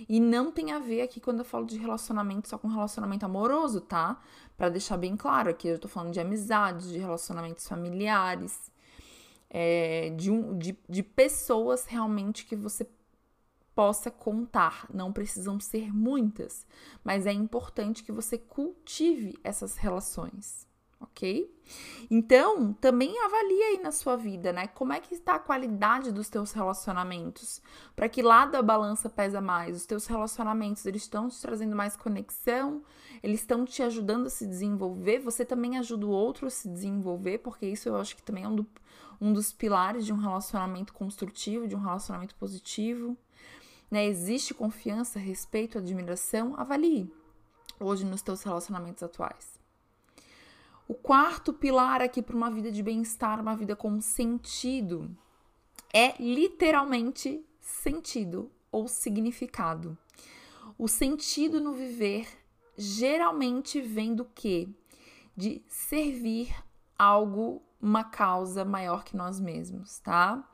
E 0.08 0.20
não 0.20 0.50
tem 0.50 0.72
a 0.72 0.80
ver 0.80 1.02
aqui 1.02 1.20
quando 1.20 1.40
eu 1.40 1.44
falo 1.44 1.64
de 1.64 1.78
relacionamento 1.78 2.48
só 2.48 2.58
com 2.58 2.68
relacionamento 2.68 3.24
amoroso, 3.24 3.80
tá? 3.80 4.20
Para 4.56 4.68
deixar 4.68 4.96
bem 4.96 5.16
claro 5.16 5.50
aqui, 5.50 5.68
eu 5.68 5.78
tô 5.78 5.88
falando 5.88 6.12
de 6.12 6.20
amizades, 6.20 6.90
de 6.90 6.98
relacionamentos 6.98 7.66
familiares 7.66 8.72
é, 9.54 10.08
de, 10.16 10.30
um, 10.30 10.56
de, 10.56 10.76
de 10.88 11.02
pessoas 11.02 11.84
realmente 11.84 12.46
que 12.46 12.56
você 12.56 12.88
possa 13.74 14.10
contar. 14.10 14.86
Não 14.92 15.12
precisam 15.12 15.60
ser 15.60 15.92
muitas, 15.94 16.66
mas 17.04 17.26
é 17.26 17.32
importante 17.32 18.02
que 18.02 18.10
você 18.10 18.38
cultive 18.38 19.38
essas 19.44 19.76
relações, 19.76 20.66
ok? 21.02 21.50
Então, 22.10 22.72
também 22.74 23.18
avalie 23.24 23.62
aí 23.62 23.80
na 23.82 23.90
sua 23.90 24.16
vida, 24.16 24.52
né? 24.52 24.66
Como 24.68 24.92
é 24.92 25.00
que 25.00 25.14
está 25.14 25.36
a 25.36 25.38
qualidade 25.38 26.12
dos 26.12 26.28
teus 26.28 26.52
relacionamentos? 26.52 27.62
Para 27.96 28.08
que 28.08 28.22
lado 28.22 28.56
a 28.56 28.62
balança 28.62 29.08
pesa 29.08 29.40
mais? 29.40 29.76
Os 29.76 29.86
teus 29.86 30.06
relacionamentos, 30.06 30.84
eles 30.84 31.02
estão 31.02 31.28
te 31.28 31.40
trazendo 31.40 31.74
mais 31.74 31.96
conexão? 31.96 32.82
Eles 33.22 33.40
estão 33.40 33.64
te 33.64 33.82
ajudando 33.82 34.26
a 34.26 34.30
se 34.30 34.46
desenvolver? 34.46 35.20
Você 35.20 35.44
também 35.44 35.78
ajuda 35.78 36.06
o 36.06 36.10
outro 36.10 36.46
a 36.46 36.50
se 36.50 36.68
desenvolver? 36.68 37.38
Porque 37.38 37.66
isso 37.66 37.88
eu 37.88 37.96
acho 37.96 38.16
que 38.16 38.22
também 38.22 38.44
é 38.44 38.48
um, 38.48 38.56
do, 38.56 38.66
um 39.20 39.32
dos 39.32 39.52
pilares 39.52 40.04
de 40.04 40.12
um 40.12 40.18
relacionamento 40.18 40.92
construtivo, 40.92 41.66
de 41.66 41.76
um 41.76 41.80
relacionamento 41.80 42.34
positivo. 42.34 43.16
Né? 43.90 44.06
Existe 44.06 44.52
confiança, 44.52 45.18
respeito, 45.18 45.78
admiração? 45.78 46.54
Avalie 46.56 47.10
hoje 47.82 48.04
nos 48.04 48.22
teus 48.22 48.42
relacionamentos 48.42 49.02
atuais. 49.02 49.51
O 50.92 50.94
quarto 50.94 51.54
pilar 51.54 52.02
aqui 52.02 52.20
para 52.20 52.36
uma 52.36 52.50
vida 52.50 52.70
de 52.70 52.82
bem-estar, 52.82 53.40
uma 53.40 53.56
vida 53.56 53.74
com 53.74 53.98
sentido, 53.98 55.10
é 55.90 56.22
literalmente 56.22 57.42
sentido 57.62 58.52
ou 58.70 58.86
significado. 58.86 59.96
O 60.76 60.86
sentido 60.86 61.62
no 61.62 61.72
viver 61.72 62.28
geralmente 62.76 63.80
vem 63.80 64.14
do 64.14 64.26
quê? 64.26 64.68
De 65.34 65.62
servir 65.66 66.54
algo 66.98 67.62
uma 67.80 68.04
causa 68.04 68.62
maior 68.62 69.02
que 69.02 69.16
nós 69.16 69.40
mesmos, 69.40 69.98
tá? 70.00 70.46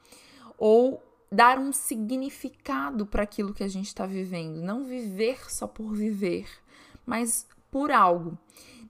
Ou 0.56 1.02
dar 1.32 1.58
um 1.58 1.72
significado 1.72 3.04
para 3.04 3.24
aquilo 3.24 3.52
que 3.52 3.64
a 3.64 3.68
gente 3.68 3.88
está 3.88 4.06
vivendo, 4.06 4.62
não 4.62 4.84
viver 4.84 5.50
só 5.50 5.66
por 5.66 5.92
viver, 5.96 6.46
mas 7.04 7.44
por 7.72 7.90
algo. 7.90 8.38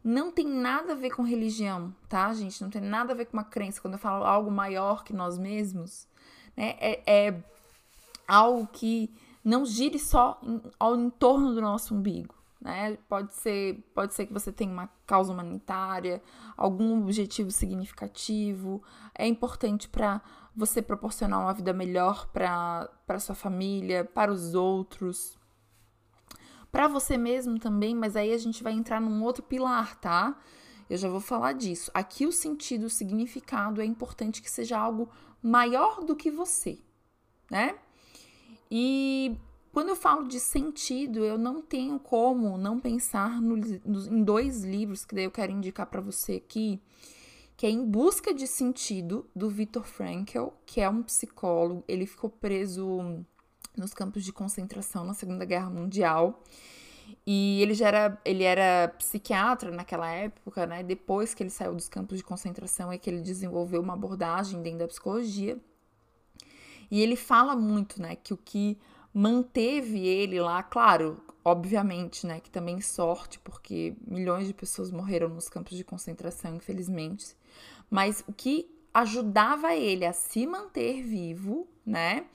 Não 0.02 0.30
tem 0.30 0.46
nada 0.46 0.92
a 0.92 0.96
ver 0.96 1.10
com 1.10 1.22
religião, 1.22 1.94
tá, 2.08 2.32
gente? 2.32 2.62
Não 2.62 2.70
tem 2.70 2.80
nada 2.80 3.12
a 3.12 3.16
ver 3.16 3.26
com 3.26 3.36
uma 3.36 3.44
crença. 3.44 3.80
Quando 3.80 3.94
eu 3.94 4.00
falo 4.00 4.24
algo 4.24 4.50
maior 4.50 5.04
que 5.04 5.12
nós 5.12 5.38
mesmos, 5.38 6.06
né, 6.56 6.76
é, 6.78 7.02
é 7.06 7.44
algo 8.26 8.66
que 8.66 9.12
não 9.44 9.64
gire 9.64 9.98
só 9.98 10.38
em, 10.42 10.60
ao 10.78 10.96
entorno 10.96 11.54
do 11.54 11.60
nosso 11.60 11.94
umbigo 11.94 12.38
né? 12.60 12.96
Pode 13.08 13.34
ser, 13.34 13.78
pode 13.94 14.14
ser 14.14 14.26
que 14.26 14.32
você 14.32 14.50
tenha 14.50 14.72
uma 14.72 14.88
causa 15.06 15.32
humanitária, 15.32 16.22
algum 16.56 17.02
objetivo 17.02 17.50
significativo. 17.50 18.82
É 19.14 19.26
importante 19.26 19.88
para 19.88 20.20
você 20.54 20.82
proporcionar 20.82 21.40
uma 21.40 21.54
vida 21.54 21.72
melhor 21.72 22.26
para 22.26 23.18
sua 23.20 23.34
família, 23.34 24.04
para 24.04 24.32
os 24.32 24.54
outros, 24.54 25.37
para 26.70 26.88
você 26.88 27.16
mesmo 27.16 27.58
também, 27.58 27.94
mas 27.94 28.16
aí 28.16 28.32
a 28.32 28.38
gente 28.38 28.62
vai 28.62 28.72
entrar 28.72 29.00
num 29.00 29.22
outro 29.22 29.42
pilar, 29.42 29.98
tá? 30.00 30.38
Eu 30.88 30.96
já 30.96 31.08
vou 31.08 31.20
falar 31.20 31.52
disso. 31.52 31.90
Aqui 31.94 32.26
o 32.26 32.32
sentido, 32.32 32.84
o 32.84 32.90
significado 32.90 33.80
é 33.80 33.84
importante 33.84 34.40
que 34.42 34.50
seja 34.50 34.78
algo 34.78 35.08
maior 35.42 36.02
do 36.04 36.16
que 36.16 36.30
você, 36.30 36.78
né? 37.50 37.78
E 38.70 39.36
quando 39.72 39.90
eu 39.90 39.96
falo 39.96 40.26
de 40.26 40.40
sentido, 40.40 41.24
eu 41.24 41.38
não 41.38 41.62
tenho 41.62 41.98
como 41.98 42.58
não 42.58 42.80
pensar 42.80 43.40
no, 43.40 43.56
no, 43.56 44.16
em 44.16 44.22
dois 44.22 44.64
livros 44.64 45.04
que 45.04 45.14
daí 45.14 45.24
eu 45.24 45.30
quero 45.30 45.52
indicar 45.52 45.86
para 45.86 46.00
você 46.00 46.34
aqui, 46.34 46.80
que 47.56 47.66
é 47.66 47.70
Em 47.70 47.84
Busca 47.84 48.32
de 48.32 48.46
Sentido, 48.46 49.28
do 49.34 49.48
Viktor 49.48 49.84
Frankl, 49.84 50.48
que 50.64 50.80
é 50.80 50.88
um 50.88 51.02
psicólogo. 51.02 51.84
Ele 51.88 52.06
ficou 52.06 52.30
preso 52.30 53.24
nos 53.80 53.94
campos 53.94 54.24
de 54.24 54.32
concentração 54.32 55.04
na 55.04 55.14
Segunda 55.14 55.44
Guerra 55.44 55.70
Mundial. 55.70 56.42
E 57.26 57.62
ele 57.62 57.74
já 57.74 57.88
era, 57.88 58.20
ele 58.24 58.44
era 58.44 58.88
psiquiatra 58.98 59.70
naquela 59.70 60.10
época, 60.10 60.66
né? 60.66 60.82
Depois 60.82 61.34
que 61.34 61.42
ele 61.42 61.50
saiu 61.50 61.74
dos 61.74 61.88
campos 61.88 62.18
de 62.18 62.24
concentração 62.24 62.92
é 62.92 62.98
que 62.98 63.08
ele 63.08 63.20
desenvolveu 63.20 63.80
uma 63.80 63.94
abordagem 63.94 64.62
dentro 64.62 64.80
da 64.80 64.88
psicologia. 64.88 65.58
E 66.90 67.00
ele 67.00 67.16
fala 67.16 67.54
muito, 67.54 68.00
né, 68.00 68.16
que 68.16 68.32
o 68.32 68.36
que 68.36 68.78
manteve 69.12 70.06
ele 70.06 70.40
lá, 70.40 70.62
claro, 70.62 71.20
obviamente, 71.44 72.26
né, 72.26 72.40
que 72.40 72.50
também 72.50 72.80
sorte, 72.80 73.38
porque 73.40 73.94
milhões 74.06 74.46
de 74.46 74.54
pessoas 74.54 74.90
morreram 74.90 75.28
nos 75.28 75.48
campos 75.48 75.76
de 75.76 75.84
concentração, 75.84 76.54
infelizmente, 76.54 77.36
mas 77.90 78.24
o 78.26 78.32
que 78.32 78.70
ajudava 78.92 79.74
ele 79.74 80.04
a 80.04 80.12
se 80.12 80.46
manter 80.46 81.02
vivo, 81.02 81.66
né, 81.84 82.26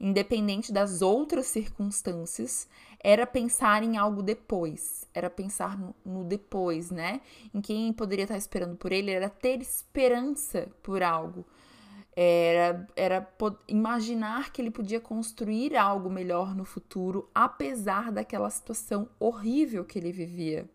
independente 0.00 0.72
das 0.72 1.02
outras 1.02 1.46
circunstâncias, 1.46 2.68
era 3.02 3.26
pensar 3.26 3.82
em 3.82 3.96
algo 3.96 4.22
depois, 4.22 5.06
era 5.12 5.28
pensar 5.28 5.78
no, 6.04 6.24
depois, 6.24 6.90
né? 6.90 7.20
Em 7.52 7.60
quem 7.60 7.92
poderia 7.92 8.22
estar 8.22 8.36
esperando 8.36 8.76
por 8.76 8.92
ele, 8.92 9.10
era 9.10 9.28
ter 9.28 9.60
esperança 9.60 10.68
por 10.82 11.02
algo, 11.02 11.44
era, 12.14 12.86
era 12.94 13.34
imaginar 13.66 14.52
que 14.52 14.62
ele 14.62 14.70
podia 14.70 15.00
construir 15.00 15.76
algo 15.76 16.08
melhor 16.08 16.54
no 16.54 16.64
futuro, 16.64 17.28
apesar 17.34 18.12
daquela 18.12 18.50
situação 18.50 19.08
horrível 19.18 19.84
que 19.84 19.98
ele 19.98 20.12
vivia. 20.12 20.68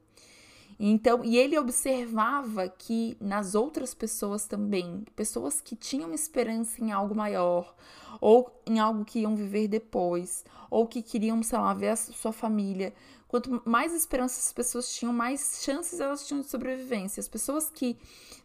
Então, 0.80 1.24
e 1.24 1.38
ele 1.38 1.58
observava 1.58 2.70
que 2.70 3.18
nas 3.20 3.56
outras 3.56 3.94
pessoas 3.94 4.46
também, 4.46 5.04
pessoas 5.16 5.60
que 5.60 5.76
tinham 5.76 6.14
esperança 6.14 6.84
em 6.84 6.92
algo 6.92 7.16
maior, 7.16 7.76
ou 8.22 8.52
em 8.66 8.80
algo 8.80 9.04
que 9.04 9.20
iam 9.20 9.36
viver 9.36 9.68
depois, 9.68 10.46
ou 10.70 10.86
que 10.88 11.02
queriam, 11.02 11.42
sei 11.42 11.58
lá, 11.58 11.74
ver 11.74 11.90
a 11.90 11.96
sua 11.96 12.32
família. 12.32 12.94
Quanto 13.28 13.62
mais 13.66 13.94
esperança 13.94 14.40
as 14.40 14.54
pessoas 14.54 14.94
tinham, 14.94 15.12
mais 15.12 15.62
chances 15.64 16.00
elas 16.00 16.26
tinham 16.28 16.42
de 16.42 16.48
sobrevivência. 16.48 17.20
As 17.20 17.28
pessoas 17.28 17.70
que 17.70 17.98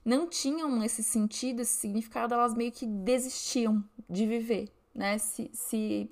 não 0.05 0.27
tinham 0.27 0.83
esse 0.83 1.03
sentido, 1.03 1.61
esse 1.61 1.77
significado, 1.79 2.35
elas 2.35 2.55
meio 2.55 2.73
que 2.73 2.87
desistiam 2.87 3.85
de 4.09 4.27
viver, 4.27 4.73
né? 4.95 5.19
Se, 5.19 5.51
se 5.53 6.11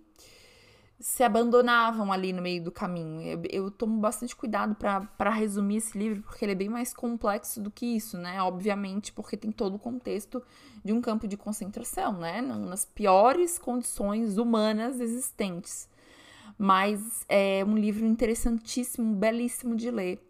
se 1.00 1.24
abandonavam 1.24 2.12
ali 2.12 2.30
no 2.30 2.42
meio 2.42 2.62
do 2.62 2.70
caminho. 2.70 3.22
Eu, 3.22 3.42
eu 3.48 3.70
tomo 3.70 3.98
bastante 3.98 4.36
cuidado 4.36 4.76
para 4.76 5.30
resumir 5.30 5.76
esse 5.76 5.96
livro, 5.96 6.22
porque 6.22 6.44
ele 6.44 6.52
é 6.52 6.54
bem 6.54 6.68
mais 6.68 6.92
complexo 6.92 7.58
do 7.58 7.70
que 7.70 7.86
isso, 7.86 8.18
né? 8.18 8.40
Obviamente, 8.42 9.10
porque 9.10 9.34
tem 9.34 9.50
todo 9.50 9.76
o 9.76 9.78
contexto 9.78 10.42
de 10.84 10.92
um 10.92 11.00
campo 11.00 11.26
de 11.26 11.38
concentração, 11.38 12.12
né? 12.18 12.42
Nas 12.42 12.84
piores 12.84 13.58
condições 13.58 14.36
humanas 14.36 15.00
existentes. 15.00 15.88
Mas 16.58 17.24
é 17.26 17.64
um 17.64 17.76
livro 17.76 18.04
interessantíssimo, 18.04 19.14
belíssimo 19.14 19.74
de 19.74 19.90
ler. 19.90 20.22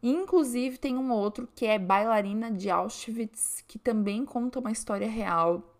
Inclusive, 0.00 0.78
tem 0.78 0.96
um 0.96 1.10
outro 1.10 1.48
que 1.52 1.66
é 1.66 1.80
Bailarina 1.80 2.48
de 2.48 2.70
Auschwitz, 2.70 3.64
que 3.66 3.76
também 3.76 4.24
conta 4.24 4.60
uma 4.60 4.70
história 4.70 5.08
real 5.08 5.71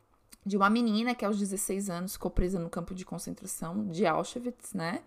de 0.45 0.57
uma 0.57 0.69
menina 0.69 1.15
que 1.15 1.25
aos 1.25 1.39
16 1.39 1.89
anos 1.91 2.13
ficou 2.15 2.31
presa 2.31 2.59
no 2.59 2.69
campo 2.69 2.95
de 2.95 3.05
concentração 3.05 3.87
de 3.89 4.07
Auschwitz, 4.07 4.75
né? 4.75 5.03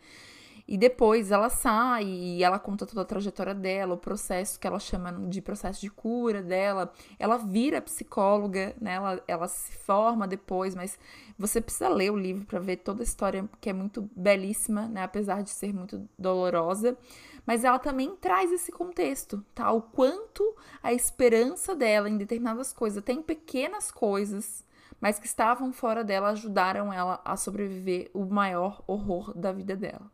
E 0.67 0.79
depois 0.79 1.29
ela 1.29 1.47
sai 1.47 2.05
e 2.05 2.43
ela 2.43 2.57
conta 2.57 2.87
toda 2.87 3.01
a 3.01 3.05
trajetória 3.05 3.53
dela, 3.53 3.93
o 3.93 3.97
processo 3.97 4.59
que 4.59 4.65
ela 4.65 4.79
chama 4.79 5.11
de 5.29 5.39
processo 5.39 5.79
de 5.79 5.91
cura 5.91 6.41
dela. 6.41 6.91
Ela 7.19 7.37
vira 7.37 7.79
psicóloga, 7.81 8.75
né? 8.81 8.95
Ela, 8.95 9.23
ela 9.27 9.47
se 9.47 9.71
forma 9.73 10.27
depois, 10.27 10.73
mas 10.73 10.97
você 11.37 11.61
precisa 11.61 11.87
ler 11.87 12.11
o 12.11 12.17
livro 12.17 12.45
para 12.45 12.59
ver 12.59 12.77
toda 12.77 13.03
a 13.03 13.05
história 13.05 13.47
que 13.61 13.69
é 13.69 13.73
muito 13.73 14.09
belíssima, 14.15 14.87
né? 14.87 15.03
Apesar 15.03 15.43
de 15.43 15.51
ser 15.51 15.71
muito 15.71 16.09
dolorosa. 16.17 16.97
Mas 17.45 17.63
ela 17.63 17.77
também 17.77 18.15
traz 18.15 18.51
esse 18.51 18.71
contexto, 18.71 19.45
tá? 19.53 19.71
O 19.71 19.83
quanto 19.83 20.55
a 20.81 20.91
esperança 20.91 21.75
dela 21.75 22.09
em 22.09 22.17
determinadas 22.17 22.73
coisas, 22.73 23.03
tem 23.03 23.21
pequenas 23.21 23.91
coisas 23.91 24.64
mas 24.99 25.19
que 25.19 25.27
estavam 25.27 25.71
fora 25.71 26.03
dela 26.03 26.29
ajudaram 26.29 26.91
ela 26.91 27.21
a 27.23 27.35
sobreviver 27.37 28.09
o 28.13 28.25
maior 28.25 28.83
horror 28.87 29.33
da 29.37 29.51
vida 29.51 29.75
dela. 29.75 30.11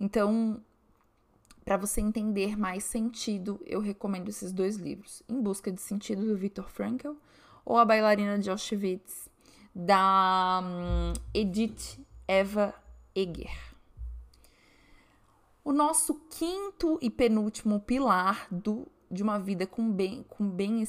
Então, 0.00 0.60
para 1.64 1.76
você 1.76 2.00
entender 2.00 2.56
mais 2.56 2.84
sentido, 2.84 3.60
eu 3.66 3.80
recomendo 3.80 4.28
esses 4.28 4.52
dois 4.52 4.76
livros: 4.76 5.22
Em 5.28 5.40
Busca 5.40 5.70
de 5.70 5.80
Sentido, 5.80 6.26
do 6.26 6.36
Viktor 6.36 6.68
Frankl, 6.68 7.12
ou 7.64 7.76
A 7.76 7.84
Bailarina 7.84 8.38
de 8.38 8.50
Auschwitz, 8.50 9.28
da 9.74 10.60
um, 10.62 11.12
Edith 11.34 11.98
Eva 12.26 12.74
Eger. 13.14 13.68
O 15.62 15.72
nosso 15.72 16.14
quinto 16.30 16.98
e 17.02 17.10
penúltimo 17.10 17.80
pilar 17.80 18.46
do, 18.50 18.86
de 19.10 19.22
uma 19.22 19.38
vida 19.38 19.66
com 19.66 19.90
bem-estar 19.90 20.26
com 20.28 20.48
bem 20.48 20.82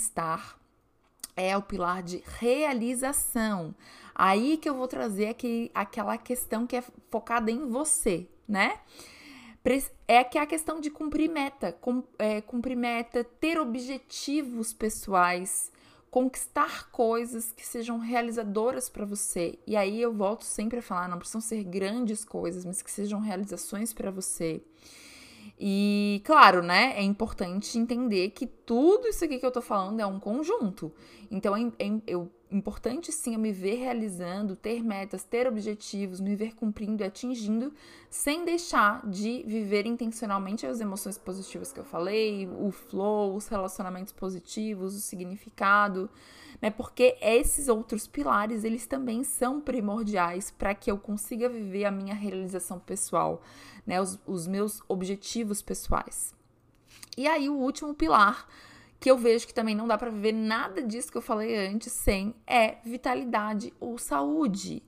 é 1.39 1.55
o 1.57 1.61
pilar 1.61 2.03
de 2.03 2.23
realização. 2.39 3.73
Aí 4.13 4.57
que 4.57 4.69
eu 4.69 4.75
vou 4.75 4.87
trazer 4.87 5.29
aqui, 5.29 5.71
aquela 5.73 6.17
questão 6.17 6.67
que 6.67 6.75
é 6.75 6.83
focada 7.09 7.49
em 7.49 7.67
você, 7.67 8.27
né? 8.47 8.79
É 10.07 10.23
que 10.23 10.37
é 10.37 10.41
a 10.41 10.45
questão 10.47 10.79
de 10.79 10.89
cumprir 10.89 11.29
meta, 11.29 11.77
é, 12.17 12.41
cumprir 12.41 12.75
meta, 12.75 13.23
ter 13.23 13.59
objetivos 13.59 14.73
pessoais, 14.73 15.71
conquistar 16.09 16.89
coisas 16.91 17.51
que 17.51 17.65
sejam 17.65 17.99
realizadoras 17.99 18.89
para 18.89 19.05
você. 19.05 19.59
E 19.67 19.75
aí 19.75 20.01
eu 20.01 20.11
volto 20.11 20.43
sempre 20.43 20.79
a 20.79 20.81
falar, 20.81 21.07
não 21.07 21.19
precisam 21.19 21.41
ser 21.41 21.63
grandes 21.63 22.25
coisas, 22.25 22.65
mas 22.65 22.81
que 22.81 22.89
sejam 22.89 23.19
realizações 23.19 23.93
para 23.93 24.09
você. 24.09 24.61
E, 25.59 26.21
claro, 26.23 26.63
né, 26.63 26.93
é 26.95 27.03
importante 27.03 27.77
entender 27.77 28.29
que 28.29 28.47
tudo 28.47 29.07
isso 29.07 29.25
aqui 29.25 29.39
que 29.39 29.45
eu 29.45 29.51
tô 29.51 29.61
falando 29.61 29.99
é 29.99 30.05
um 30.05 30.19
conjunto. 30.19 30.91
Então, 31.29 31.55
é, 31.55 31.61
é, 31.77 32.13
é 32.13 32.17
importante 32.51 33.11
sim 33.11 33.33
eu 33.33 33.39
me 33.39 33.51
ver 33.51 33.75
realizando, 33.75 34.55
ter 34.55 34.83
metas, 34.83 35.23
ter 35.23 35.47
objetivos, 35.47 36.19
me 36.19 36.35
ver 36.35 36.55
cumprindo 36.55 37.03
e 37.03 37.05
atingindo, 37.05 37.73
sem 38.09 38.43
deixar 38.43 39.07
de 39.07 39.43
viver 39.45 39.85
intencionalmente 39.85 40.65
as 40.65 40.79
emoções 40.79 41.17
positivas 41.17 41.71
que 41.71 41.79
eu 41.79 41.85
falei, 41.85 42.47
o 42.47 42.71
flow, 42.71 43.35
os 43.35 43.47
relacionamentos 43.47 44.11
positivos, 44.11 44.95
o 44.95 44.99
significado 44.99 46.09
né? 46.61 46.69
Porque 46.69 47.17
esses 47.21 47.67
outros 47.67 48.07
pilares, 48.07 48.63
eles 48.63 48.85
também 48.85 49.23
são 49.23 49.61
primordiais 49.61 50.51
para 50.51 50.75
que 50.75 50.91
eu 50.91 50.97
consiga 50.97 51.47
viver 51.47 51.85
a 51.85 51.91
minha 51.91 52.13
realização 52.13 52.79
pessoal, 52.79 53.41
né? 53.85 54.01
Os, 54.01 54.19
os 54.25 54.47
meus 54.47 54.81
objetivos 54.87 55.61
pessoais. 55.61 56.33
E 57.17 57.27
aí 57.27 57.49
o 57.49 57.55
último 57.55 57.93
pilar 57.93 58.47
que 58.99 59.09
eu 59.09 59.17
vejo 59.17 59.47
que 59.47 59.53
também 59.53 59.75
não 59.75 59.87
dá 59.87 59.97
para 59.97 60.09
viver 60.09 60.33
nada 60.33 60.81
disso 60.83 61.11
que 61.11 61.17
eu 61.17 61.21
falei 61.21 61.55
antes 61.55 61.93
sem 61.93 62.35
é 62.45 62.77
vitalidade 62.83 63.73
ou 63.79 63.97
saúde. 63.97 64.83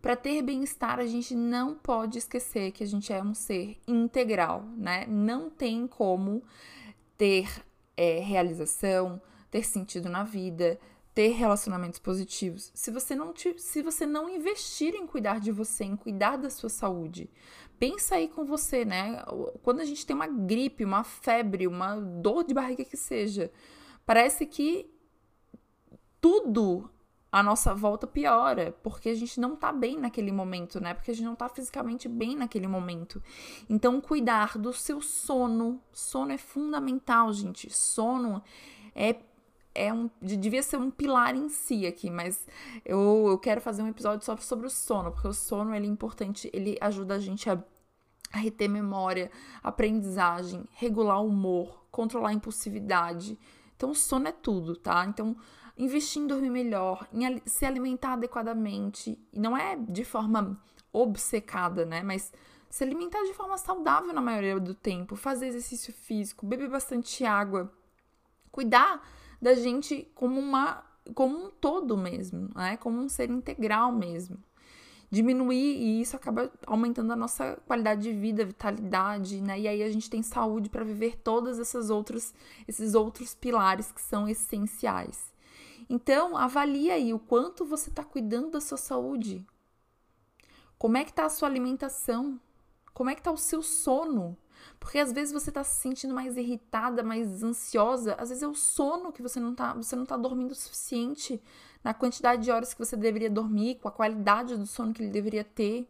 Para 0.00 0.14
ter 0.14 0.42
bem-estar, 0.42 1.00
a 1.00 1.06
gente 1.06 1.34
não 1.34 1.74
pode 1.74 2.18
esquecer 2.18 2.70
que 2.70 2.84
a 2.84 2.86
gente 2.86 3.12
é 3.12 3.20
um 3.20 3.34
ser 3.34 3.76
integral, 3.86 4.64
né? 4.76 5.04
Não 5.08 5.50
tem 5.50 5.88
como 5.88 6.42
ter 7.16 7.48
é, 7.96 8.20
realização, 8.20 9.20
ter 9.50 9.64
sentido 9.64 10.08
na 10.08 10.22
vida, 10.22 10.78
ter 11.12 11.30
relacionamentos 11.30 11.98
positivos 11.98 12.70
se 12.72 12.92
você 12.92 13.16
não 13.16 13.32
te, 13.32 13.58
se 13.58 13.82
você 13.82 14.06
não 14.06 14.28
investir 14.28 14.94
em 14.94 15.04
cuidar 15.04 15.40
de 15.40 15.50
você, 15.50 15.82
em 15.82 15.96
cuidar 15.96 16.36
da 16.36 16.48
sua 16.48 16.68
saúde. 16.68 17.28
Pensa 17.78 18.16
aí 18.16 18.28
com 18.28 18.44
você, 18.44 18.84
né? 18.84 19.22
Quando 19.62 19.80
a 19.80 19.84
gente 19.84 20.04
tem 20.04 20.14
uma 20.14 20.26
gripe, 20.26 20.84
uma 20.84 21.04
febre, 21.04 21.66
uma 21.66 21.96
dor 21.96 22.44
de 22.44 22.52
barriga 22.52 22.84
que 22.84 22.96
seja, 22.96 23.52
parece 24.04 24.46
que 24.46 24.90
tudo 26.20 26.90
à 27.30 27.42
nossa 27.42 27.74
volta 27.74 28.06
piora, 28.06 28.74
porque 28.82 29.10
a 29.10 29.14
gente 29.14 29.38
não 29.38 29.54
tá 29.54 29.70
bem 29.70 29.98
naquele 29.98 30.32
momento, 30.32 30.80
né? 30.80 30.94
Porque 30.94 31.10
a 31.10 31.14
gente 31.14 31.26
não 31.26 31.36
tá 31.36 31.48
fisicamente 31.48 32.08
bem 32.08 32.34
naquele 32.34 32.66
momento. 32.66 33.22
Então, 33.68 34.00
cuidar 34.00 34.56
do 34.56 34.72
seu 34.72 35.00
sono. 35.00 35.80
Sono 35.92 36.32
é 36.32 36.38
fundamental, 36.38 37.32
gente. 37.32 37.70
Sono 37.70 38.42
é 38.94 39.14
é 39.74 39.92
um, 39.92 40.10
devia 40.20 40.62
ser 40.62 40.76
um 40.76 40.90
pilar 40.90 41.36
em 41.36 41.48
si 41.48 41.86
aqui, 41.86 42.10
mas 42.10 42.46
eu, 42.84 43.26
eu 43.28 43.38
quero 43.38 43.60
fazer 43.60 43.82
um 43.82 43.88
episódio 43.88 44.24
só 44.24 44.36
sobre 44.36 44.66
o 44.66 44.70
sono, 44.70 45.12
porque 45.12 45.28
o 45.28 45.32
sono 45.32 45.74
ele 45.74 45.86
é 45.86 45.90
importante, 45.90 46.50
ele 46.52 46.76
ajuda 46.80 47.14
a 47.14 47.18
gente 47.18 47.48
a, 47.48 47.62
a 48.32 48.38
reter 48.38 48.68
memória, 48.68 49.30
aprendizagem, 49.62 50.64
regular 50.72 51.22
o 51.22 51.28
humor, 51.28 51.86
controlar 51.90 52.30
a 52.30 52.34
impulsividade. 52.34 53.38
Então, 53.76 53.90
o 53.90 53.94
sono 53.94 54.28
é 54.28 54.32
tudo, 54.32 54.74
tá? 54.74 55.04
Então, 55.06 55.36
investir 55.76 56.22
em 56.22 56.26
dormir 56.26 56.50
melhor, 56.50 57.06
em 57.12 57.40
se 57.46 57.64
alimentar 57.64 58.14
adequadamente, 58.14 59.18
e 59.32 59.38
não 59.38 59.56
é 59.56 59.76
de 59.76 60.04
forma 60.04 60.60
obcecada, 60.92 61.84
né? 61.86 62.02
Mas 62.02 62.32
se 62.68 62.84
alimentar 62.84 63.22
de 63.22 63.32
forma 63.32 63.56
saudável 63.56 64.12
na 64.12 64.20
maioria 64.20 64.58
do 64.58 64.74
tempo, 64.74 65.16
fazer 65.16 65.46
exercício 65.46 65.92
físico, 65.92 66.44
beber 66.44 66.68
bastante 66.68 67.24
água, 67.24 67.72
cuidar 68.50 69.00
da 69.40 69.54
gente 69.54 70.10
como 70.14 70.40
uma 70.40 70.84
como 71.14 71.46
um 71.46 71.50
todo 71.50 71.96
mesmo, 71.96 72.50
né? 72.54 72.76
Como 72.76 73.00
um 73.00 73.08
ser 73.08 73.30
integral 73.30 73.90
mesmo. 73.92 74.36
Diminuir 75.10 75.76
e 75.76 76.02
isso 76.02 76.14
acaba 76.16 76.52
aumentando 76.66 77.12
a 77.12 77.16
nossa 77.16 77.56
qualidade 77.66 78.02
de 78.02 78.12
vida, 78.12 78.44
vitalidade, 78.44 79.40
né? 79.40 79.58
E 79.58 79.66
aí 79.66 79.82
a 79.82 79.90
gente 79.90 80.10
tem 80.10 80.22
saúde 80.22 80.68
para 80.68 80.84
viver 80.84 81.16
todas 81.16 81.58
essas 81.58 81.88
outras 81.88 82.34
esses 82.66 82.94
outros 82.94 83.34
pilares 83.34 83.90
que 83.90 84.02
são 84.02 84.28
essenciais. 84.28 85.32
Então, 85.88 86.36
avalie 86.36 86.90
aí 86.90 87.14
o 87.14 87.18
quanto 87.18 87.64
você 87.64 87.88
está 87.88 88.04
cuidando 88.04 88.50
da 88.50 88.60
sua 88.60 88.76
saúde. 88.76 89.46
Como 90.78 90.98
é 90.98 91.04
que 91.04 91.10
está 91.10 91.24
a 91.24 91.30
sua 91.30 91.48
alimentação? 91.48 92.38
Como 92.92 93.08
é 93.08 93.14
que 93.14 93.20
está 93.20 93.32
o 93.32 93.36
seu 93.38 93.62
sono? 93.62 94.36
Porque 94.78 94.98
às 94.98 95.12
vezes 95.12 95.32
você 95.32 95.50
tá 95.50 95.64
se 95.64 95.80
sentindo 95.80 96.14
mais 96.14 96.36
irritada, 96.36 97.02
mais 97.02 97.42
ansiosa, 97.42 98.14
às 98.14 98.28
vezes 98.28 98.42
é 98.42 98.48
o 98.48 98.54
sono 98.54 99.12
que 99.12 99.22
você 99.22 99.40
não 99.40 99.54
tá, 99.54 99.74
você 99.74 99.96
não 99.96 100.06
tá 100.06 100.16
dormindo 100.16 100.52
o 100.52 100.54
suficiente 100.54 101.42
na 101.82 101.92
quantidade 101.92 102.42
de 102.42 102.50
horas 102.50 102.72
que 102.72 102.78
você 102.78 102.96
deveria 102.96 103.30
dormir, 103.30 103.76
com 103.76 103.88
a 103.88 103.92
qualidade 103.92 104.56
do 104.56 104.66
sono 104.66 104.92
que 104.92 105.02
ele 105.02 105.10
deveria 105.10 105.44
ter. 105.44 105.88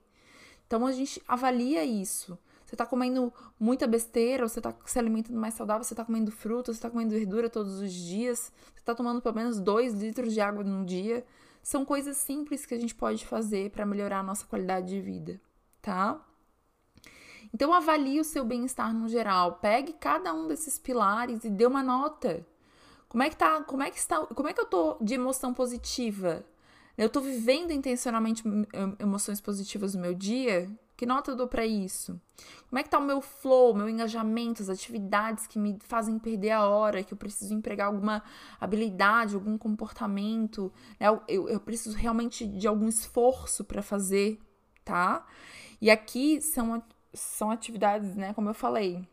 Então 0.67 0.87
a 0.87 0.93
gente 0.93 1.23
avalia 1.27 1.85
isso. 1.85 2.39
Você 2.65 2.77
tá 2.77 2.85
comendo 2.85 3.33
muita 3.59 3.87
besteira, 3.87 4.47
você 4.47 4.61
tá 4.61 4.75
se 4.85 4.99
alimentando 4.99 5.39
mais 5.39 5.55
saudável, 5.55 5.83
você 5.83 5.95
tá 5.95 6.05
comendo 6.05 6.31
fruta, 6.31 6.73
você 6.73 6.81
tá 6.81 6.91
comendo 6.91 7.15
verdura 7.15 7.49
todos 7.49 7.81
os 7.81 7.91
dias, 7.91 8.53
você 8.75 8.85
tá 8.85 8.95
tomando 8.95 9.23
pelo 9.23 9.35
menos 9.35 9.59
2 9.59 9.95
litros 9.95 10.35
de 10.35 10.41
água 10.41 10.63
no 10.63 10.85
dia. 10.85 11.25
São 11.63 11.85
coisas 11.85 12.19
simples 12.19 12.67
que 12.67 12.75
a 12.75 12.79
gente 12.79 12.95
pode 12.95 13.27
fazer 13.27 13.71
para 13.71 13.87
melhorar 13.87 14.21
a 14.21 14.23
nossa 14.23 14.45
qualidade 14.45 14.89
de 14.89 15.01
vida, 15.01 15.41
tá? 15.81 16.23
Então 17.53 17.73
avalie 17.73 18.21
o 18.21 18.25
seu 18.25 18.45
bem-estar 18.45 18.93
no 18.95 19.09
geral. 19.09 19.59
Pegue 19.61 19.93
cada 19.95 20.33
um 20.33 20.47
desses 20.47 20.79
pilares 20.79 21.45
e 21.45 21.51
dê 21.51 21.67
uma 21.67 21.83
nota. 21.83 22.47
Como 23.09 23.23
é 23.23 23.31
que 23.31 23.37
tá? 23.37 23.63
Como 23.63 23.83
é 23.83 23.91
que 23.91 23.99
está? 23.99 24.27
Como 24.27 24.49
é 24.49 24.53
que 24.53 24.61
eu 24.61 24.67
tô 24.67 24.97
de 25.01 25.15
emoção 25.15 25.55
positiva? 25.55 26.45
Eu 26.97 27.09
tô 27.09 27.21
vivendo 27.21 27.71
intencionalmente 27.71 28.43
emoções 28.99 29.41
positivas 29.41 29.95
no 29.95 30.01
meu 30.01 30.15
dia? 30.15 30.69
Que 30.97 31.07
nota 31.07 31.31
eu 31.31 31.37
dou 31.37 31.47
para 31.47 31.65
isso? 31.65 32.21
Como 32.69 32.81
é 32.81 32.83
que 32.83 32.91
tá 32.91 32.99
o 32.99 33.07
meu 33.07 33.21
flow, 33.21 33.73
meu 33.73 33.89
engajamento, 33.89 34.61
as 34.61 34.69
atividades 34.69 35.47
que 35.47 35.57
me 35.57 35.79
fazem 35.85 36.19
perder 36.19 36.51
a 36.51 36.67
hora, 36.67 37.05
que 37.05 37.15
eu 37.15 37.17
preciso 37.17 37.55
empregar 37.55 37.87
alguma 37.87 38.21
habilidade, 38.61 39.37
algum 39.37 39.57
comportamento, 39.57 40.73
né? 40.99 41.07
eu, 41.29 41.49
eu 41.49 41.61
preciso 41.61 41.97
realmente 41.97 42.45
de 42.45 42.67
algum 42.67 42.89
esforço 42.89 43.65
para 43.65 43.81
fazer, 43.81 44.41
tá? 44.85 45.25
E 45.81 45.89
aqui 45.89 46.41
são, 46.41 46.83
são 47.21 47.51
atividades, 47.51 48.15
né, 48.15 48.33
como 48.35 48.49
eu 48.51 48.55
falei, 48.55 49.07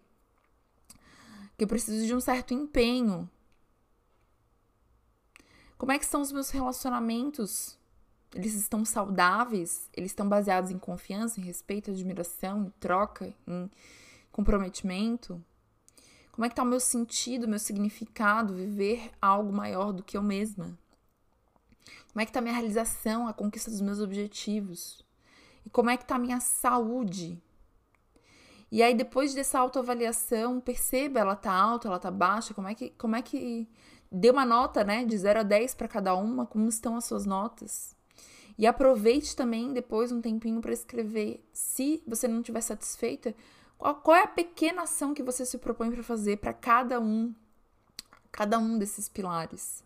que 1.57 1.63
eu 1.63 1.67
preciso 1.67 2.05
de 2.05 2.13
um 2.13 2.19
certo 2.19 2.53
empenho. 2.53 3.29
Como 5.77 5.91
é 5.91 5.99
que 5.99 6.05
são 6.05 6.21
os 6.21 6.31
meus 6.31 6.49
relacionamentos 6.49 7.77
eles 8.35 8.53
estão 8.53 8.83
saudáveis, 8.83 9.89
eles 9.93 10.11
estão 10.11 10.27
baseados 10.27 10.69
em 10.69 10.77
confiança, 10.77 11.39
em 11.39 11.43
respeito, 11.43 11.89
admiração, 11.89 12.65
em 12.65 12.69
troca, 12.81 13.33
em 13.47 13.71
comprometimento. 14.29 15.41
Como 16.33 16.43
é 16.43 16.49
que 16.49 16.53
está 16.53 16.63
o 16.63 16.65
meu 16.65 16.81
sentido, 16.81 17.47
meu 17.47 17.57
significado, 17.57 18.53
viver 18.53 19.09
algo 19.21 19.53
maior 19.53 19.93
do 19.93 20.03
que 20.03 20.17
eu 20.17 20.21
mesma? 20.21 20.77
Como 22.11 22.21
é 22.21 22.25
que 22.25 22.29
está 22.29 22.39
a 22.39 22.41
minha 22.41 22.53
realização, 22.53 23.25
a 23.25 23.33
conquista 23.33 23.71
dos 23.71 23.79
meus 23.79 24.01
objetivos? 24.01 25.01
E 25.65 25.69
como 25.69 25.89
é 25.89 25.95
que 25.95 26.03
está 26.03 26.15
a 26.15 26.19
minha 26.19 26.41
saúde? 26.41 27.41
E 28.71 28.81
aí, 28.81 28.93
depois 28.93 29.33
dessa 29.33 29.59
autoavaliação, 29.59 30.59
perceba, 30.59 31.19
ela 31.19 31.35
tá 31.35 31.53
alta, 31.53 31.87
ela 31.87 31.99
tá 31.99 32.09
baixa, 32.09 32.53
como 32.53 32.67
é 32.67 32.75
que, 32.75 32.89
como 32.91 33.15
é 33.15 33.21
que 33.21 33.69
dê 34.11 34.29
uma 34.29 34.45
nota, 34.45 34.83
né, 34.83 35.05
de 35.05 35.17
0 35.17 35.41
a 35.41 35.43
10 35.43 35.75
para 35.75 35.87
cada 35.87 36.15
uma, 36.15 36.45
como 36.45 36.67
estão 36.67 36.95
as 36.95 37.05
suas 37.05 37.25
notas? 37.25 37.95
E 38.57 38.65
aproveite 38.65 39.35
também 39.35 39.73
depois 39.73 40.11
um 40.11 40.21
tempinho 40.21 40.61
para 40.61 40.73
escrever, 40.73 41.45
se 41.53 42.01
você 42.07 42.27
não 42.27 42.39
estiver 42.39 42.61
satisfeita, 42.61 43.35
qual, 43.77 43.95
qual, 43.95 44.17
é 44.17 44.23
a 44.23 44.27
pequena 44.27 44.83
ação 44.83 45.13
que 45.13 45.21
você 45.21 45.45
se 45.45 45.57
propõe 45.57 45.91
para 45.91 46.01
fazer 46.01 46.37
para 46.37 46.53
cada 46.53 46.99
um, 46.99 47.35
cada 48.31 48.57
um 48.57 48.77
desses 48.77 49.09
pilares. 49.09 49.83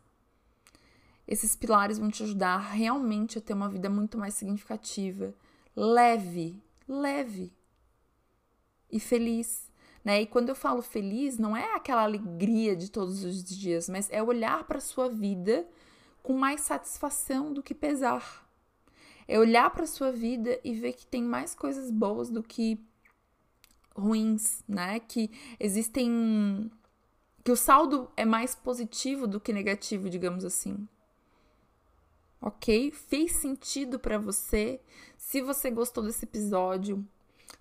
Esses 1.28 1.56
pilares 1.56 1.98
vão 2.00 2.10
te 2.10 2.24
ajudar 2.24 2.58
realmente 2.58 3.38
a 3.38 3.42
ter 3.42 3.54
uma 3.54 3.70
vida 3.70 3.90
muito 3.90 4.18
mais 4.18 4.36
significativa, 4.36 5.34
leve, 5.76 6.62
leve 6.88 7.52
e 8.92 9.00
feliz. 9.00 9.70
Né? 10.04 10.22
E 10.22 10.26
quando 10.26 10.50
eu 10.50 10.56
falo 10.56 10.82
feliz, 10.82 11.38
não 11.38 11.56
é 11.56 11.76
aquela 11.76 12.04
alegria 12.04 12.76
de 12.76 12.90
todos 12.90 13.24
os 13.24 13.44
dias, 13.44 13.90
mas 13.90 14.10
é 14.12 14.24
olhar 14.24 14.64
para 14.64 14.80
sua 14.80 15.10
vida 15.10 15.68
com 16.24 16.38
mais 16.38 16.62
satisfação 16.62 17.54
do 17.54 17.62
que 17.62 17.74
pesar. 17.74 18.48
É 19.28 19.38
olhar 19.38 19.70
para 19.70 19.86
sua 19.86 20.12
vida 20.12 20.60
e 20.64 20.74
ver 20.74 20.94
que 20.94 21.06
tem 21.06 21.24
mais 21.24 21.54
coisas 21.54 21.92
boas 21.92 22.30
do 22.30 22.42
que 22.42 22.80
ruins, 23.96 24.64
né? 24.68 25.00
Que 25.00 25.30
existem 25.60 26.72
que 27.44 27.52
o 27.52 27.56
saldo 27.56 28.10
é 28.18 28.26
mais 28.26 28.56
positivo 28.56 29.28
do 29.28 29.40
que 29.40 29.54
negativo, 29.54 30.10
digamos 30.10 30.44
assim. 30.44 30.88
OK? 32.42 32.92
Fez 32.92 33.34
sentido 33.34 34.00
para 34.00 34.18
você? 34.18 34.80
Se 35.18 35.42
você 35.42 35.70
gostou 35.70 36.04
desse 36.04 36.26
episódio, 36.26 37.06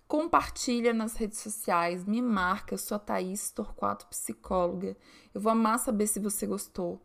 compartilha 0.07 0.92
nas 0.92 1.14
redes 1.16 1.38
sociais, 1.38 2.05
me 2.05 2.22
marca, 2.22 2.74
eu 2.74 2.79
sou 2.79 2.96
a 2.96 2.98
Thaís 2.98 3.51
Torquato, 3.51 4.07
psicóloga. 4.07 4.96
Eu 5.35 5.40
vou 5.40 5.53
amar 5.53 5.79
saber 5.79 6.07
se 6.07 6.18
você 6.18 6.46
gostou. 6.46 7.01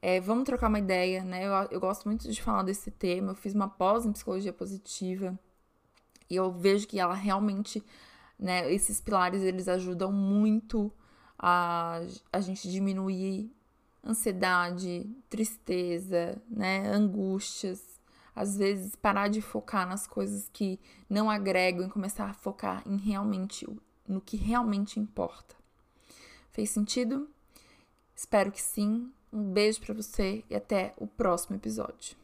É, 0.00 0.20
vamos 0.20 0.44
trocar 0.44 0.68
uma 0.68 0.78
ideia, 0.78 1.24
né? 1.24 1.46
Eu, 1.46 1.52
eu 1.72 1.80
gosto 1.80 2.06
muito 2.06 2.30
de 2.30 2.42
falar 2.42 2.62
desse 2.62 2.90
tema. 2.90 3.32
Eu 3.32 3.34
fiz 3.34 3.54
uma 3.54 3.68
pós 3.68 4.06
em 4.06 4.12
psicologia 4.12 4.52
positiva 4.52 5.38
e 6.30 6.36
eu 6.36 6.52
vejo 6.52 6.86
que 6.86 7.00
ela 7.00 7.14
realmente, 7.14 7.82
né? 8.38 8.72
Esses 8.72 9.00
pilares 9.00 9.42
eles 9.42 9.66
ajudam 9.66 10.12
muito 10.12 10.92
a, 11.38 12.00
a 12.32 12.40
gente 12.40 12.70
diminuir 12.70 13.50
ansiedade, 14.04 15.10
tristeza, 15.28 16.40
né? 16.48 16.88
Angústias. 16.88 17.82
Às 18.38 18.56
vezes 18.56 18.94
parar 18.94 19.26
de 19.26 19.42
focar 19.42 19.84
nas 19.84 20.06
coisas 20.06 20.48
que 20.52 20.78
não 21.10 21.28
agregam 21.28 21.84
e 21.84 21.90
começar 21.90 22.30
a 22.30 22.32
focar 22.32 22.84
em 22.86 22.96
realmente 22.96 23.66
no 24.06 24.20
que 24.20 24.36
realmente 24.36 25.00
importa. 25.00 25.56
Fez 26.52 26.70
sentido? 26.70 27.28
Espero 28.14 28.52
que 28.52 28.62
sim. 28.62 29.12
Um 29.32 29.52
beijo 29.52 29.80
para 29.80 29.92
você 29.92 30.44
e 30.48 30.54
até 30.54 30.94
o 30.96 31.06
próximo 31.06 31.56
episódio. 31.56 32.16